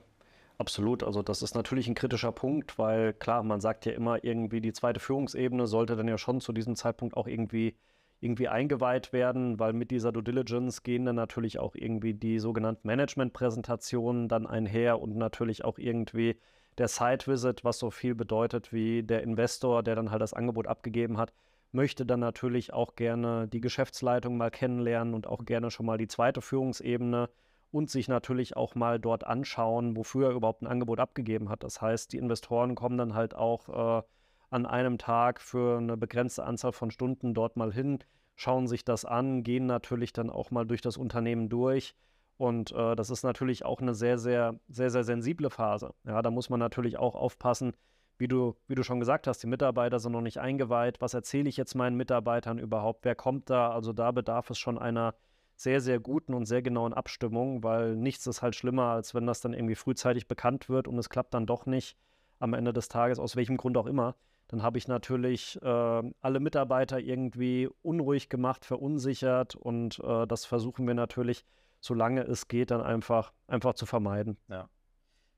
Absolut, 0.62 1.04
also 1.04 1.22
das 1.24 1.42
ist 1.42 1.56
natürlich 1.56 1.88
ein 1.88 1.96
kritischer 1.96 2.34
Punkt, 2.34 2.78
weil 2.78 3.14
klar, 3.14 3.44
man 3.44 3.62
sagt 3.62 3.86
ja 3.86 3.94
immer 3.94 4.24
irgendwie, 4.26 4.60
die 4.60 4.74
zweite 4.74 5.00
Führungsebene 5.00 5.68
sollte 5.68 5.96
dann 5.96 6.08
ja 6.10 6.18
schon 6.18 6.42
zu 6.42 6.52
diesem 6.52 6.76
Zeitpunkt 6.76 7.16
auch 7.16 7.28
irgendwie, 7.28 7.78
irgendwie 8.20 8.50
eingeweiht 8.50 9.14
werden, 9.14 9.58
weil 9.58 9.72
mit 9.72 9.90
dieser 9.90 10.12
Due 10.12 10.22
Diligence 10.24 10.84
gehen 10.84 11.06
dann 11.06 11.16
natürlich 11.16 11.60
auch 11.60 11.76
irgendwie 11.76 12.14
die 12.14 12.40
sogenannten 12.40 12.86
Management-Präsentationen 12.88 14.28
dann 14.28 14.46
einher 14.48 15.00
und 15.02 15.16
natürlich 15.16 15.64
auch 15.64 15.78
irgendwie 15.80 16.38
der 16.78 16.90
Site-Visit, 16.90 17.64
was 17.64 17.80
so 17.80 17.90
viel 17.90 18.14
bedeutet 18.14 18.74
wie 18.74 19.02
der 19.04 19.24
Investor, 19.24 19.82
der 19.82 19.96
dann 19.96 20.12
halt 20.12 20.22
das 20.22 20.34
Angebot 20.34 20.68
abgegeben 20.68 21.18
hat, 21.18 21.32
möchte 21.72 22.06
dann 22.06 22.20
natürlich 22.20 22.74
auch 22.74 22.96
gerne 22.96 23.48
die 23.48 23.62
Geschäftsleitung 23.62 24.36
mal 24.36 24.52
kennenlernen 24.52 25.14
und 25.14 25.26
auch 25.28 25.46
gerne 25.46 25.72
schon 25.72 25.86
mal 25.86 25.98
die 25.98 26.08
zweite 26.10 26.42
Führungsebene 26.42 27.30
und 27.72 27.90
sich 27.90 28.08
natürlich 28.08 28.58
auch 28.58 28.76
mal 28.76 29.00
dort 29.00 29.26
anschauen, 29.26 29.96
wofür 29.96 30.30
er 30.30 30.36
überhaupt 30.36 30.62
ein 30.62 30.68
Angebot 30.68 31.00
abgegeben 31.00 31.50
hat. 31.50 31.64
Das 31.64 31.82
heißt, 31.82 32.14
die 32.14 32.18
Investoren 32.18 32.76
kommen 32.76 32.98
dann 32.98 33.14
halt 33.14 33.36
auch 33.36 34.00
äh, 34.00 34.04
an 34.50 34.66
einem 34.66 34.98
Tag 34.98 35.42
für 35.42 35.78
eine 35.78 35.98
begrenzte 35.98 36.44
Anzahl 36.44 36.72
von 36.72 36.92
Stunden 36.92 37.34
dort 37.34 37.58
mal 37.58 37.72
hin, 37.72 38.00
schauen 38.36 38.68
sich 38.68 38.86
das 38.86 39.06
an, 39.06 39.44
gehen 39.44 39.66
natürlich 39.66 40.14
dann 40.14 40.30
auch 40.30 40.50
mal 40.52 40.66
durch 40.66 40.82
das 40.82 40.98
Unternehmen 40.98 41.50
durch. 41.50 41.96
Und 42.38 42.72
äh, 42.72 42.96
das 42.96 43.10
ist 43.10 43.24
natürlich 43.24 43.66
auch 43.66 43.82
eine 43.82 43.94
sehr, 43.94 44.18
sehr, 44.18 44.60
sehr, 44.70 44.90
sehr 44.90 45.04
sensible 45.04 45.50
Phase. 45.50 45.94
Ja, 46.06 46.22
da 46.22 46.32
muss 46.32 46.50
man 46.50 46.60
natürlich 46.60 46.98
auch 46.98 47.16
aufpassen, 47.16 47.74
wie 48.18 48.28
du, 48.28 48.56
wie 48.68 48.76
du 48.76 48.84
schon 48.84 49.00
gesagt 49.00 49.28
hast, 49.28 49.44
die 49.44 49.48
Mitarbeiter 49.48 50.00
sind 50.00 50.14
noch 50.14 50.22
nicht 50.22 50.40
eingeweiht. 50.40 51.02
Was 51.02 51.14
erzähle 51.14 51.50
ich 51.50 51.58
jetzt 51.58 51.76
meinen 51.76 51.98
Mitarbeitern 51.98 52.58
überhaupt? 52.58 53.04
Wer 53.04 53.16
kommt 53.16 53.50
da? 53.50 53.72
Also 53.72 53.94
da 53.94 54.12
bedarf 54.12 54.50
es 54.50 54.58
schon 54.58 54.78
einer 54.78 55.16
sehr, 55.60 55.82
sehr 55.82 56.00
guten 56.00 56.34
und 56.34 56.46
sehr 56.46 56.62
genauen 56.62 56.94
Abstimmung, 56.94 57.64
weil 57.64 57.98
nichts 57.98 58.26
ist 58.28 58.42
halt 58.42 58.56
schlimmer, 58.56 58.92
als 58.92 59.14
wenn 59.14 59.28
das 59.28 59.42
dann 59.42 59.52
irgendwie 59.54 59.76
frühzeitig 59.76 60.26
bekannt 60.26 60.70
wird 60.70 60.88
und 60.88 60.98
es 60.98 61.10
klappt 61.10 61.34
dann 61.34 61.46
doch 61.46 61.66
nicht 61.66 61.98
am 62.40 62.54
Ende 62.54 62.72
des 62.72 62.88
Tages, 62.88 63.20
aus 63.20 63.36
welchem 63.36 63.58
Grund 63.58 63.76
auch 63.76 63.86
immer. 63.86 64.16
Dann 64.48 64.64
habe 64.64 64.78
ich 64.78 64.88
natürlich 64.88 65.62
äh, 65.62 66.12
alle 66.22 66.40
Mitarbeiter 66.40 66.98
irgendwie 67.00 67.70
unruhig 67.82 68.30
gemacht, 68.30 68.64
verunsichert 68.64 69.56
und 69.56 70.00
äh, 70.00 70.26
das 70.28 70.46
versuchen 70.46 70.88
wir 70.88 70.94
natürlich, 70.94 71.44
solange 71.82 72.22
es 72.22 72.48
geht, 72.48 72.72
dann 72.72 72.82
einfach, 72.82 73.34
einfach 73.48 73.74
zu 73.74 73.86
vermeiden. 73.86 74.38
Ja. 74.48 74.70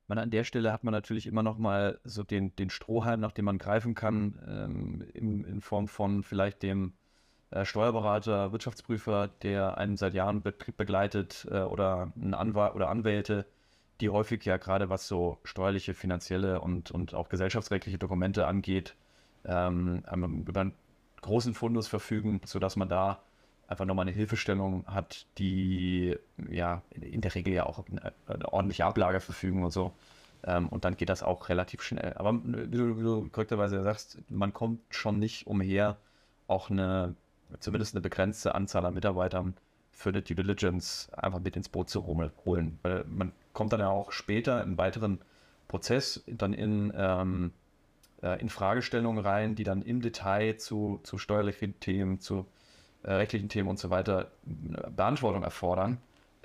Man, 0.08 0.20
an 0.20 0.30
der 0.30 0.44
Stelle 0.44 0.72
hat 0.72 0.84
man 0.84 0.92
natürlich 0.92 1.26
immer 1.26 1.42
noch 1.42 1.58
mal 1.58 2.00
so 2.04 2.22
den, 2.22 2.56
den 2.58 2.70
Strohhalm, 2.70 3.22
nach 3.22 3.32
dem 3.32 3.46
man 3.46 3.58
greifen 3.58 3.96
kann, 3.96 4.40
ähm, 4.48 5.02
in, 5.16 5.44
in 5.46 5.62
Form 5.62 5.88
von 5.88 6.22
vielleicht 6.22 6.62
dem 6.62 6.94
Steuerberater, 7.64 8.52
Wirtschaftsprüfer, 8.52 9.30
der 9.44 9.78
einen 9.78 9.98
seit 9.98 10.14
Jahren 10.14 10.42
Betrieb 10.42 10.78
begleitet 10.78 11.48
äh, 11.52 11.62
oder 11.62 12.12
ein 12.16 12.34
Anwalt 12.34 12.76
oder 12.76 12.90
Anwälte, 12.90 13.46
die 14.00 14.10
häufig 14.10 14.44
ja 14.46 14.58
gerade 14.58 14.90
was 14.90 15.08
so 15.08 15.38
steuerliche, 15.44 15.94
finanzielle 15.94 16.62
und, 16.62 16.92
und 16.92 17.14
auch 17.14 17.30
gesellschaftsrechtliche 17.30 17.98
Dokumente 17.98 18.48
angeht, 18.48 18.96
ähm, 19.46 20.04
über 20.48 20.62
einen 20.62 20.74
großen 21.22 21.54
Fundus 21.54 21.88
verfügen, 21.88 22.42
sodass 22.46 22.76
man 22.76 22.90
da 22.90 23.22
einfach 23.68 23.86
nochmal 23.86 24.04
eine 24.04 24.16
Hilfestellung 24.16 24.86
hat, 24.88 25.26
die 25.38 26.18
ja 26.50 26.82
in 26.90 27.22
der 27.22 27.34
Regel 27.36 27.54
ja 27.54 27.66
auch 27.66 27.86
eine, 27.88 28.14
eine 28.28 28.52
ordentliche 28.52 28.86
Ablage 28.86 29.20
verfügen 29.20 29.64
und 29.64 29.72
so. 29.72 29.94
Ähm, 30.44 30.68
und 30.70 30.84
dann 30.86 30.98
geht 30.98 31.10
das 31.10 31.24
auch 31.24 31.50
relativ 31.50 31.82
schnell. 31.82 32.14
Aber 32.16 32.34
wie 32.44 32.78
du, 32.78 32.98
wie 32.98 33.04
du 33.04 33.30
korrekterweise 33.30 33.84
sagst, 33.84 34.18
man 34.30 34.54
kommt 34.54 34.82
schon 34.90 35.20
nicht 35.20 35.48
umher, 35.48 35.98
auch 36.48 36.70
eine 36.70 37.16
zumindest 37.60 37.96
eine 37.96 38.02
begrenzte 38.02 38.56
Anzahl 38.56 38.86
an 38.86 38.94
Mitarbeitern 38.94 39.56
für 39.92 40.10
eine 40.10 40.22
Due 40.22 40.36
Diligence 40.36 41.10
einfach 41.14 41.40
mit 41.40 41.56
ins 41.56 41.70
Boot 41.70 41.90
zu 41.90 42.06
holen. 42.06 42.80
Weil 42.82 43.06
man 43.06 43.32
kommt 43.54 43.74
dann 43.74 43.82
ja 43.82 43.90
auch 43.90 44.12
später 44.12 44.64
im 44.64 44.78
weiteren 44.78 45.20
Prozess 45.68 46.24
dann 46.28 46.54
in, 46.54 46.92
ähm, 46.96 47.52
äh, 48.22 48.40
in 48.42 48.50
Fragestellungen 48.50 49.24
rein, 49.24 49.56
die 49.56 49.64
dann 49.64 49.82
im 49.82 50.02
Detail 50.02 50.58
zu, 50.58 51.00
zu 51.04 51.18
steuerlichen 51.18 51.80
Themen, 51.80 52.20
zu 52.20 52.46
äh, 53.04 53.14
rechtlichen 53.14 53.50
Themen 53.50 53.70
und 53.70 53.80
so 53.80 53.90
weiter 53.90 54.32
äh, 54.46 54.90
Beantwortung 54.90 55.44
erfordern. 55.44 55.98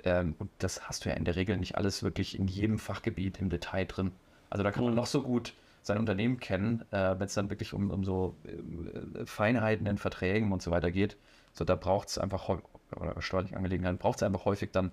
Ähm, 0.03 0.35
und 0.39 0.49
das 0.59 0.87
hast 0.87 1.05
du 1.05 1.09
ja 1.09 1.15
in 1.15 1.25
der 1.25 1.35
Regel 1.35 1.57
nicht 1.57 1.75
alles 1.75 2.03
wirklich 2.03 2.37
in 2.37 2.47
jedem 2.47 2.79
Fachgebiet 2.79 3.39
im 3.39 3.49
Detail 3.49 3.85
drin. 3.85 4.11
Also 4.49 4.63
da 4.63 4.71
kann 4.71 4.83
man 4.83 4.95
noch 4.95 5.07
so 5.07 5.21
gut 5.21 5.53
sein 5.87 5.97
Unternehmen 5.97 6.39
kennen, 6.39 6.83
äh, 6.91 7.17
wenn 7.17 7.25
es 7.25 7.33
dann 7.33 7.49
wirklich 7.49 7.73
um, 7.73 7.89
um 7.89 8.03
so 8.03 8.35
äh, 8.43 9.25
Feinheiten 9.25 9.87
in 9.87 9.97
Verträgen 9.97 10.51
und 10.51 10.61
so 10.61 10.69
weiter 10.69 10.91
geht. 10.91 11.17
So, 11.53 11.65
da 11.65 11.75
braucht 11.75 12.09
es 12.09 12.17
einfach, 12.17 12.49
oder 12.95 13.21
steuerliche 13.21 13.57
Angelegenheiten, 13.57 13.97
braucht 13.97 14.17
es 14.17 14.23
einfach 14.23 14.45
häufig 14.45 14.71
dann 14.71 14.91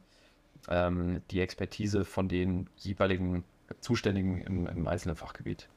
ähm, 0.68 1.20
die 1.30 1.40
Expertise 1.40 2.04
von 2.04 2.28
den 2.28 2.70
jeweiligen 2.76 3.44
Zuständigen 3.80 4.40
im, 4.42 4.66
im 4.66 4.88
einzelnen 4.88 5.16
Fachgebiet. 5.16 5.68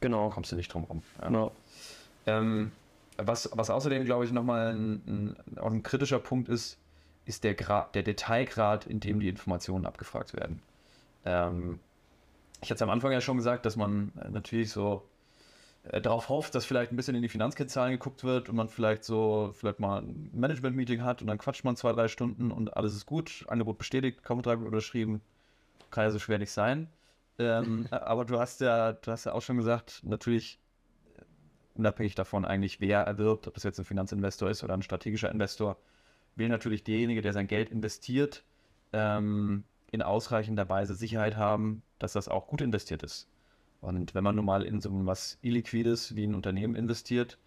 Genau. 0.00 0.28
Da 0.28 0.34
kommst 0.34 0.52
du 0.52 0.56
nicht 0.56 0.72
drum 0.72 0.84
rum. 0.84 1.02
Ja. 1.20 1.26
Genau. 1.26 1.52
Ähm, 2.26 2.72
was, 3.18 3.50
was 3.52 3.68
außerdem, 3.68 4.04
glaube 4.04 4.24
ich, 4.24 4.32
nochmal 4.32 4.74
ein, 4.74 5.02
ein, 5.06 5.58
auch 5.58 5.70
ein 5.70 5.82
kritischer 5.82 6.18
Punkt 6.18 6.48
ist, 6.48 6.78
ist 7.24 7.44
der, 7.44 7.54
Grad, 7.54 7.94
der 7.94 8.02
Detailgrad, 8.02 8.86
in 8.86 9.00
dem 9.00 9.20
die 9.20 9.28
Informationen 9.28 9.86
abgefragt 9.86 10.34
werden. 10.34 10.62
Ähm, 11.24 11.78
ich 12.62 12.70
hatte 12.70 12.76
es 12.76 12.82
am 12.82 12.90
Anfang 12.90 13.12
ja 13.12 13.20
schon 13.20 13.36
gesagt, 13.36 13.66
dass 13.66 13.76
man 13.76 14.12
äh, 14.20 14.30
natürlich 14.30 14.70
so 14.70 15.02
äh, 15.84 16.00
darauf 16.00 16.28
hofft, 16.28 16.54
dass 16.54 16.64
vielleicht 16.64 16.92
ein 16.92 16.96
bisschen 16.96 17.16
in 17.16 17.22
die 17.22 17.28
Finanzkennzahlen 17.28 17.92
geguckt 17.92 18.22
wird 18.22 18.48
und 18.48 18.54
man 18.54 18.68
vielleicht 18.68 19.04
so, 19.04 19.52
vielleicht 19.52 19.80
mal 19.80 20.02
ein 20.02 20.30
Management-Meeting 20.32 21.02
hat 21.02 21.20
und 21.20 21.26
dann 21.26 21.38
quatscht 21.38 21.64
man 21.64 21.76
zwei, 21.76 21.92
drei 21.92 22.08
Stunden 22.08 22.52
und 22.52 22.76
alles 22.76 22.94
ist 22.94 23.04
gut, 23.04 23.44
Angebot 23.48 23.78
bestätigt, 23.78 24.22
Kaufvertrag 24.22 24.60
wird 24.60 24.68
unterschrieben, 24.68 25.20
kann 25.90 26.04
ja 26.04 26.10
so 26.10 26.20
schwer 26.20 26.38
nicht 26.38 26.52
sein. 26.52 26.88
Ähm, 27.38 27.86
aber 27.90 28.24
du 28.24 28.38
hast 28.38 28.60
ja, 28.60 28.92
du 28.92 29.10
hast 29.10 29.24
ja 29.24 29.32
auch 29.32 29.42
schon 29.42 29.56
gesagt, 29.56 30.00
natürlich 30.04 30.60
unabhängig 31.74 32.14
davon 32.14 32.44
eigentlich, 32.44 32.80
wer 32.80 33.00
erwirbt, 33.00 33.48
ob 33.48 33.54
das 33.54 33.64
jetzt 33.64 33.78
ein 33.80 33.84
Finanzinvestor 33.84 34.50
ist 34.50 34.62
oder 34.62 34.74
ein 34.74 34.82
strategischer 34.82 35.30
Investor, 35.30 35.78
will 36.36 36.48
natürlich 36.48 36.84
derjenige, 36.84 37.22
der 37.22 37.32
sein 37.32 37.48
Geld 37.48 37.70
investiert, 37.70 38.44
ähm, 38.92 39.64
in 39.92 40.02
ausreichender 40.02 40.68
Weise 40.68 40.94
Sicherheit 40.94 41.36
haben, 41.36 41.82
dass 41.98 42.14
das 42.14 42.28
auch 42.28 42.48
gut 42.48 42.60
investiert 42.60 43.04
ist. 43.04 43.28
Und 43.80 44.14
wenn 44.14 44.24
man 44.24 44.34
nun 44.34 44.44
mal 44.44 44.64
in 44.64 44.80
so 44.80 44.90
was 45.06 45.38
Illiquides 45.42 46.16
wie 46.16 46.24
ein 46.24 46.34
Unternehmen 46.34 46.74
investiert, 46.74 47.38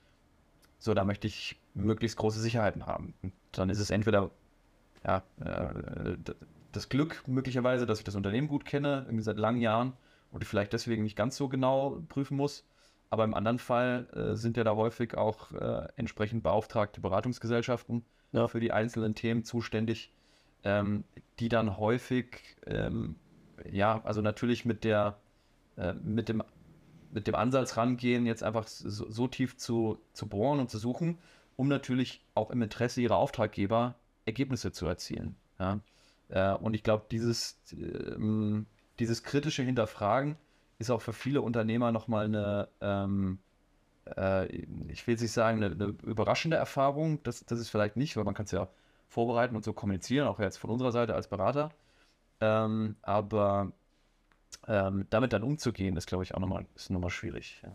so, 0.78 0.94
da 0.94 1.04
möchte 1.04 1.28
ich 1.28 1.60
möglichst 1.74 2.18
große 2.18 2.40
Sicherheiten 2.40 2.86
haben. 2.86 3.14
Und 3.24 3.34
dann 3.52 3.70
ist 3.70 3.80
es 3.80 3.90
entweder 3.90 4.32
ja, 5.06 5.24
äh, 5.40 6.18
das 6.72 6.90
Glück 6.90 7.24
möglicherweise, 7.28 7.86
dass 7.86 8.00
ich 8.00 8.04
das 8.04 8.16
Unternehmen 8.16 8.48
gut 8.48 8.66
kenne, 8.66 9.04
irgendwie 9.06 9.24
seit 9.24 9.38
langen 9.38 9.62
Jahren 9.62 9.94
und 10.32 10.44
ich 10.44 10.48
vielleicht 10.48 10.74
deswegen 10.74 11.04
nicht 11.04 11.16
ganz 11.16 11.38
so 11.38 11.48
genau 11.48 12.02
prüfen 12.10 12.38
muss. 12.38 12.66
Aber 13.10 13.24
im 13.24 13.34
anderen 13.34 13.60
Fall 13.60 14.08
äh, 14.14 14.36
sind 14.36 14.58
ja 14.58 14.64
da 14.64 14.75
häufig 14.75 15.16
auch 15.16 15.52
äh, 15.54 15.88
entsprechend 15.96 16.44
beauftragte 16.44 17.02
Beratungsgesellschaften 17.02 18.04
ja. 18.34 18.48
für 18.48 18.60
die 18.60 18.72
einzelnen 18.72 19.16
Themen 19.16 19.44
zuständig, 19.44 20.12
ähm, 20.65 21.05
die 21.39 21.48
dann 21.48 21.77
häufig, 21.77 22.57
ähm, 22.65 23.15
ja, 23.72 24.01
also 24.03 24.22
natürlich 24.22 24.65
mit 24.65 24.84
der, 24.84 25.17
äh, 25.77 25.93
mit 25.93 26.27
dem, 26.27 26.43
mit 27.12 27.27
dem 27.27 27.36
Ansatz 27.36 27.77
rangehen, 27.77 28.25
jetzt 28.25 28.43
einfach 28.43 28.67
so, 28.67 29.10
so, 29.10 29.27
tief 29.27 29.55
zu, 29.55 30.00
zu 30.12 30.27
bohren 30.27 30.60
und 30.60 30.69
zu 30.69 30.77
suchen, 30.77 31.19
um 31.55 31.69
natürlich 31.69 32.25
auch 32.34 32.51
im 32.51 32.62
Interesse 32.62 33.00
ihrer 33.00 33.15
Auftraggeber 33.15 33.95
Ergebnisse 34.25 34.72
zu 34.72 34.86
erzielen. 34.88 35.36
Ja? 35.60 35.79
Äh, 36.29 36.53
und 36.55 36.74
ich 36.74 36.84
glaube, 36.84 37.05
dieses, 37.10 37.57
ähm, 37.72 38.65
dieses 39.00 39.24
kritische 39.24 39.63
Hinterfragen 39.63 40.36
ist 40.79 40.89
auch 40.89 41.01
für 41.01 41.13
viele 41.13 41.41
Unternehmer 41.41 41.91
nochmal 41.91 42.25
eine, 42.25 42.67
ähm, 42.81 43.39
äh, 44.17 44.48
ich 44.88 45.05
will 45.05 45.13
jetzt 45.13 45.22
nicht 45.22 45.31
sagen, 45.31 45.63
eine, 45.63 45.74
eine, 45.74 45.95
überraschende 46.03 46.57
Erfahrung. 46.57 47.22
Das, 47.24 47.45
das 47.45 47.60
ist 47.60 47.69
vielleicht 47.69 47.98
nicht, 47.98 48.17
weil 48.17 48.24
man 48.24 48.34
kann 48.34 48.45
es 48.45 48.51
ja 48.51 48.67
vorbereiten 49.07 49.55
und 49.55 49.63
so 49.63 49.74
kommunizieren, 49.74 50.27
auch 50.27 50.39
jetzt 50.39 50.57
von 50.57 50.69
unserer 50.69 50.91
Seite 50.91 51.15
als 51.15 51.27
Berater. 51.27 51.69
Ähm, 52.41 52.95
aber 53.01 53.71
ähm, 54.67 55.07
damit 55.09 55.33
dann 55.33 55.43
umzugehen, 55.43 55.95
ist, 55.97 56.07
glaube 56.07 56.24
ich, 56.24 56.35
auch 56.35 56.39
nochmal, 56.39 56.65
nochmal 56.89 57.09
schwierig. 57.09 57.62
Ja. 57.63 57.71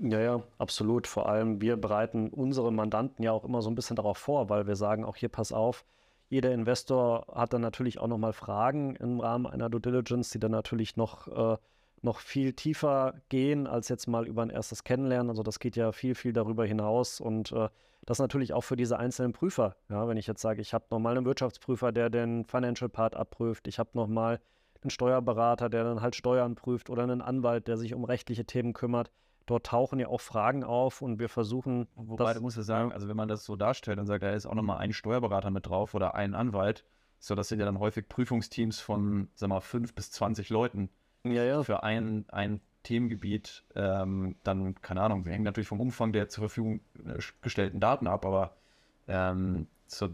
Ja, 0.00 0.20
ja, 0.20 0.42
absolut. 0.58 1.08
Vor 1.08 1.28
allem, 1.28 1.60
wir 1.60 1.76
bereiten 1.76 2.28
unsere 2.28 2.72
Mandanten 2.72 3.24
ja 3.24 3.32
auch 3.32 3.44
immer 3.44 3.62
so 3.62 3.70
ein 3.70 3.74
bisschen 3.74 3.96
darauf 3.96 4.16
vor, 4.16 4.48
weil 4.48 4.68
wir 4.68 4.76
sagen, 4.76 5.04
auch 5.04 5.16
hier 5.16 5.28
pass 5.28 5.52
auf, 5.52 5.84
jeder 6.28 6.52
Investor 6.52 7.26
hat 7.34 7.52
dann 7.52 7.62
natürlich 7.62 7.98
auch 7.98 8.06
nochmal 8.06 8.32
Fragen 8.32 8.94
im 8.96 9.18
Rahmen 9.18 9.46
einer 9.46 9.68
Due 9.68 9.80
Diligence, 9.80 10.30
die 10.30 10.38
dann 10.38 10.52
natürlich 10.52 10.96
noch, 10.96 11.26
äh, 11.28 11.56
noch 12.02 12.20
viel 12.20 12.52
tiefer 12.52 13.14
gehen 13.28 13.66
als 13.66 13.88
jetzt 13.88 14.06
mal 14.06 14.26
über 14.26 14.42
ein 14.42 14.50
erstes 14.50 14.84
Kennenlernen. 14.84 15.30
Also 15.30 15.42
das 15.42 15.58
geht 15.58 15.76
ja 15.76 15.92
viel, 15.92 16.14
viel 16.14 16.32
darüber 16.32 16.64
hinaus 16.64 17.20
und 17.20 17.52
äh, 17.52 17.68
das 18.06 18.18
natürlich 18.18 18.52
auch 18.52 18.62
für 18.62 18.76
diese 18.76 18.98
einzelnen 18.98 19.32
Prüfer. 19.32 19.76
Ja, 19.88 20.08
wenn 20.08 20.16
ich 20.16 20.26
jetzt 20.26 20.40
sage, 20.40 20.60
ich 20.60 20.72
habe 20.74 20.86
nochmal 20.90 21.16
einen 21.16 21.26
Wirtschaftsprüfer, 21.26 21.92
der 21.92 22.10
den 22.10 22.44
Financial 22.44 22.88
Part 22.88 23.14
abprüft, 23.14 23.68
ich 23.68 23.78
habe 23.78 23.90
nochmal 23.94 24.40
einen 24.80 24.90
Steuerberater, 24.90 25.68
der 25.68 25.84
dann 25.84 26.00
halt 26.00 26.14
Steuern 26.14 26.54
prüft 26.54 26.88
oder 26.88 27.02
einen 27.02 27.20
Anwalt, 27.20 27.68
der 27.68 27.76
sich 27.76 27.94
um 27.94 28.04
rechtliche 28.04 28.44
Themen 28.44 28.72
kümmert 28.72 29.10
dort 29.48 29.66
tauchen 29.66 29.98
ja 29.98 30.08
auch 30.08 30.20
Fragen 30.20 30.64
auf 30.64 31.02
und 31.02 31.18
wir 31.18 31.28
versuchen. 31.28 31.88
Wobei, 31.94 32.34
du 32.34 32.40
musst 32.40 32.56
ja 32.56 32.62
sagen, 32.62 32.92
also 32.92 33.08
wenn 33.08 33.16
man 33.16 33.28
das 33.28 33.44
so 33.44 33.56
darstellt 33.56 33.98
und 33.98 34.06
sagt, 34.06 34.22
da 34.22 34.30
ist 34.30 34.46
auch 34.46 34.54
nochmal 34.54 34.78
ein 34.78 34.92
Steuerberater 34.92 35.50
mit 35.50 35.66
drauf 35.66 35.94
oder 35.94 36.14
ein 36.14 36.34
Anwalt, 36.34 36.84
so 37.18 37.34
das 37.34 37.48
sind 37.48 37.58
ja 37.58 37.66
dann 37.66 37.78
häufig 37.78 38.08
Prüfungsteams 38.08 38.80
von, 38.80 39.28
sag 39.34 39.48
mal, 39.48 39.60
fünf 39.60 39.94
bis 39.94 40.10
zwanzig 40.10 40.50
Leuten 40.50 40.90
ja, 41.32 41.44
ja. 41.44 41.62
für 41.62 41.82
ein, 41.82 42.24
ein 42.28 42.60
Themengebiet. 42.82 43.64
Ähm, 43.74 44.36
dann, 44.44 44.74
keine 44.80 45.02
Ahnung, 45.02 45.24
wir 45.24 45.32
hängen 45.32 45.44
natürlich 45.44 45.68
vom 45.68 45.80
Umfang 45.80 46.12
der 46.12 46.28
zur 46.28 46.42
Verfügung 46.42 46.80
äh, 47.06 47.18
gestellten 47.42 47.80
Daten 47.80 48.06
ab, 48.06 48.24
aber 48.24 48.56
ähm, 49.06 49.66
so, 49.86 50.08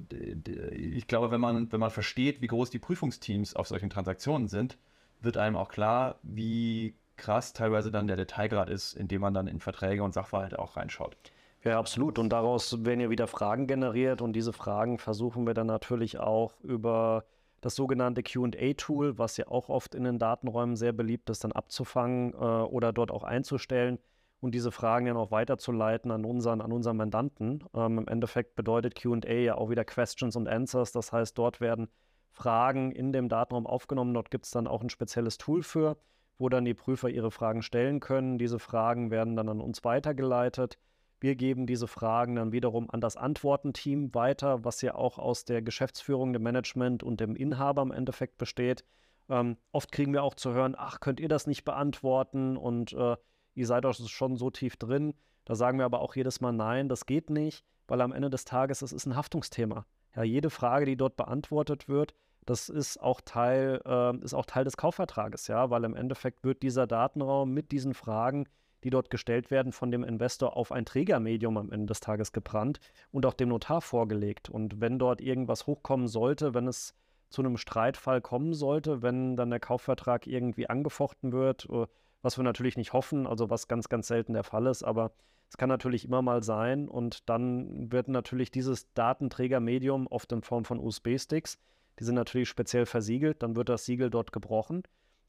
ich 0.70 1.06
glaube, 1.08 1.30
wenn 1.30 1.40
man, 1.40 1.70
wenn 1.72 1.80
man 1.80 1.90
versteht, 1.90 2.40
wie 2.40 2.46
groß 2.46 2.70
die 2.70 2.78
Prüfungsteams 2.78 3.54
auf 3.56 3.66
solchen 3.66 3.90
Transaktionen 3.90 4.48
sind, 4.48 4.78
wird 5.20 5.36
einem 5.36 5.56
auch 5.56 5.68
klar, 5.68 6.18
wie 6.22 6.94
krass 7.16 7.52
teilweise 7.52 7.90
dann 7.90 8.06
der 8.06 8.16
Detailgrad 8.16 8.70
ist, 8.70 8.94
indem 8.94 9.20
man 9.20 9.34
dann 9.34 9.46
in 9.46 9.60
Verträge 9.60 10.02
und 10.02 10.14
Sachverhalte 10.14 10.58
auch 10.58 10.76
reinschaut. 10.76 11.16
Ja, 11.62 11.78
absolut. 11.78 12.18
Und 12.18 12.30
daraus 12.30 12.84
werden 12.84 13.00
ja 13.00 13.10
wieder 13.10 13.26
Fragen 13.26 13.66
generiert 13.66 14.20
und 14.20 14.34
diese 14.34 14.52
Fragen 14.52 14.98
versuchen 14.98 15.46
wir 15.46 15.54
dann 15.54 15.66
natürlich 15.66 16.18
auch 16.18 16.52
über 16.60 17.24
das 17.64 17.74
sogenannte 17.74 18.22
QA-Tool, 18.22 19.18
was 19.18 19.36
ja 19.36 19.46
auch 19.48 19.68
oft 19.68 19.94
in 19.94 20.04
den 20.04 20.18
Datenräumen 20.18 20.76
sehr 20.76 20.92
beliebt 20.92 21.30
ist, 21.30 21.44
dann 21.44 21.52
abzufangen 21.52 22.32
äh, 22.32 22.36
oder 22.36 22.92
dort 22.92 23.10
auch 23.10 23.24
einzustellen 23.24 23.98
und 24.40 24.54
diese 24.54 24.70
Fragen 24.70 25.06
dann 25.06 25.16
auch 25.16 25.30
weiterzuleiten 25.30 26.10
an 26.10 26.24
unseren, 26.24 26.60
an 26.60 26.72
unseren 26.72 26.96
Mandanten. 26.96 27.64
Ähm, 27.74 27.98
Im 27.98 28.08
Endeffekt 28.08 28.56
bedeutet 28.56 28.94
QA 28.94 29.32
ja 29.32 29.54
auch 29.56 29.70
wieder 29.70 29.84
Questions 29.84 30.36
und 30.36 30.48
Answers. 30.48 30.92
Das 30.92 31.12
heißt, 31.12 31.38
dort 31.38 31.60
werden 31.60 31.88
Fragen 32.32 32.92
in 32.92 33.12
dem 33.12 33.28
Datenraum 33.28 33.66
aufgenommen. 33.66 34.12
Dort 34.12 34.30
gibt 34.30 34.44
es 34.44 34.50
dann 34.50 34.66
auch 34.66 34.82
ein 34.82 34.90
spezielles 34.90 35.38
Tool 35.38 35.62
für 35.62 35.96
wo 36.38 36.48
dann 36.48 36.64
die 36.64 36.74
Prüfer 36.74 37.08
ihre 37.08 37.30
Fragen 37.30 37.62
stellen 37.62 38.00
können. 38.00 38.38
Diese 38.38 38.58
Fragen 38.58 39.10
werden 39.10 39.36
dann 39.36 39.48
an 39.48 39.60
uns 39.60 39.84
weitergeleitet. 39.84 40.78
Wir 41.24 41.36
geben 41.36 41.66
diese 41.66 41.88
Fragen 41.88 42.36
dann 42.36 42.52
wiederum 42.52 42.90
an 42.90 43.00
das 43.00 43.16
Antwortenteam 43.16 44.14
weiter, 44.14 44.62
was 44.62 44.82
ja 44.82 44.94
auch 44.94 45.18
aus 45.18 45.46
der 45.46 45.62
Geschäftsführung, 45.62 46.34
dem 46.34 46.42
Management 46.42 47.02
und 47.02 47.18
dem 47.18 47.34
Inhaber 47.34 47.80
im 47.80 47.92
Endeffekt 47.92 48.36
besteht. 48.36 48.84
Ähm, 49.30 49.56
oft 49.72 49.90
kriegen 49.90 50.12
wir 50.12 50.22
auch 50.22 50.34
zu 50.34 50.52
hören, 50.52 50.74
ach, 50.76 51.00
könnt 51.00 51.20
ihr 51.20 51.28
das 51.28 51.46
nicht 51.46 51.64
beantworten 51.64 52.58
und 52.58 52.92
äh, 52.92 53.16
ihr 53.54 53.66
seid 53.66 53.86
doch 53.86 53.94
schon 53.94 54.36
so 54.36 54.50
tief 54.50 54.76
drin. 54.76 55.14
Da 55.46 55.54
sagen 55.54 55.78
wir 55.78 55.86
aber 55.86 56.00
auch 56.00 56.14
jedes 56.14 56.42
Mal, 56.42 56.52
nein, 56.52 56.90
das 56.90 57.06
geht 57.06 57.30
nicht, 57.30 57.64
weil 57.88 58.02
am 58.02 58.12
Ende 58.12 58.28
des 58.28 58.44
Tages 58.44 58.82
es 58.82 58.92
ist 58.92 59.06
ein 59.06 59.16
Haftungsthema. 59.16 59.86
Ja, 60.14 60.24
jede 60.24 60.50
Frage, 60.50 60.84
die 60.84 60.98
dort 60.98 61.16
beantwortet 61.16 61.88
wird, 61.88 62.12
das 62.44 62.68
ist 62.68 63.00
auch 63.00 63.22
Teil, 63.22 63.80
äh, 63.86 64.14
ist 64.18 64.34
auch 64.34 64.44
Teil 64.44 64.64
des 64.64 64.76
Kaufvertrages, 64.76 65.46
ja, 65.48 65.70
weil 65.70 65.84
im 65.84 65.96
Endeffekt 65.96 66.44
wird 66.44 66.62
dieser 66.62 66.86
Datenraum 66.86 67.50
mit 67.54 67.72
diesen 67.72 67.94
Fragen, 67.94 68.46
die 68.84 68.90
dort 68.90 69.10
gestellt 69.10 69.50
werden, 69.50 69.72
von 69.72 69.90
dem 69.90 70.04
Investor 70.04 70.56
auf 70.56 70.70
ein 70.70 70.84
Trägermedium 70.84 71.56
am 71.56 71.72
Ende 71.72 71.86
des 71.86 72.00
Tages 72.00 72.32
gebrannt 72.32 72.80
und 73.10 73.26
auch 73.26 73.34
dem 73.34 73.48
Notar 73.48 73.80
vorgelegt. 73.80 74.48
Und 74.48 74.80
wenn 74.80 74.98
dort 74.98 75.20
irgendwas 75.20 75.66
hochkommen 75.66 76.06
sollte, 76.06 76.54
wenn 76.54 76.68
es 76.68 76.94
zu 77.30 77.42
einem 77.42 77.56
Streitfall 77.56 78.20
kommen 78.20 78.54
sollte, 78.54 79.02
wenn 79.02 79.36
dann 79.36 79.50
der 79.50 79.60
Kaufvertrag 79.60 80.26
irgendwie 80.26 80.68
angefochten 80.68 81.32
wird, 81.32 81.68
äh, 81.70 81.86
was 82.22 82.38
wir 82.38 82.44
natürlich 82.44 82.76
nicht 82.76 82.92
hoffen, 82.92 83.26
also 83.26 83.50
was 83.50 83.66
ganz, 83.66 83.88
ganz 83.88 84.06
selten 84.06 84.34
der 84.34 84.44
Fall 84.44 84.66
ist, 84.66 84.84
aber 84.84 85.12
es 85.48 85.56
kann 85.56 85.68
natürlich 85.68 86.04
immer 86.04 86.22
mal 86.22 86.42
sein 86.42 86.88
und 86.88 87.28
dann 87.28 87.90
wird 87.92 88.08
natürlich 88.08 88.50
dieses 88.50 88.92
Datenträgermedium 88.94 90.06
oft 90.06 90.30
in 90.32 90.42
Form 90.42 90.64
von 90.64 90.78
USB-Sticks 90.78 91.58
die 91.98 92.04
sind 92.04 92.16
natürlich 92.16 92.48
speziell 92.48 92.86
versiegelt, 92.86 93.42
dann 93.42 93.56
wird 93.56 93.68
das 93.68 93.84
Siegel 93.84 94.10
dort 94.10 94.32
gebrochen 94.32 94.82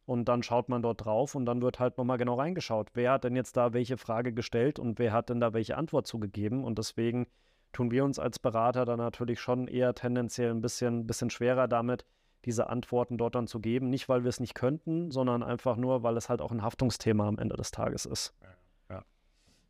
und 0.06 0.26
dann 0.26 0.44
schaut 0.44 0.70
man 0.70 0.82
dort 0.82 1.06
drauf 1.06 1.36
und 1.36 1.46
dann 1.46 1.62
wird 1.62 1.80
halt 1.80 1.98
nochmal 1.98 2.18
genau 2.18 2.36
reingeschaut, 2.36 2.92
wer 2.94 3.14
hat 3.14 3.24
denn 3.24 3.36
jetzt 3.36 3.58
da 3.58 3.74
welche 3.74 3.98
Frage 3.98 4.34
gestellt 4.34 4.80
und 4.80 5.00
wer 5.00 5.12
hat 5.14 5.30
denn 5.30 5.40
da 5.40 5.54
welche 5.54 5.78
Antwort 5.78 6.08
zugegeben 6.08 6.64
und 6.64 6.78
deswegen 6.78 7.28
tun 7.72 7.92
wir 7.92 8.06
uns 8.06 8.20
als 8.20 8.40
Berater 8.40 8.86
dann 8.86 9.00
natürlich 9.00 9.40
schon 9.40 9.68
eher 9.68 9.94
tendenziell 9.94 10.52
ein 10.52 10.62
bisschen, 10.62 11.08
bisschen 11.08 11.30
schwerer 11.30 11.68
damit, 11.68 12.06
diese 12.46 12.70
Antworten 12.70 13.18
dort 13.18 13.36
dann 13.36 13.48
zu 13.48 13.60
geben. 13.60 13.90
Nicht, 13.90 14.08
weil 14.08 14.24
wir 14.24 14.30
es 14.30 14.40
nicht 14.40 14.54
könnten, 14.54 15.12
sondern 15.12 15.44
einfach 15.44 15.76
nur, 15.76 16.04
weil 16.04 16.16
es 16.16 16.30
halt 16.30 16.42
auch 16.42 16.52
ein 16.52 16.62
Haftungsthema 16.62 17.28
am 17.28 17.40
Ende 17.40 17.56
des 17.56 17.72
Tages 17.72 18.06
ist. 18.06 18.34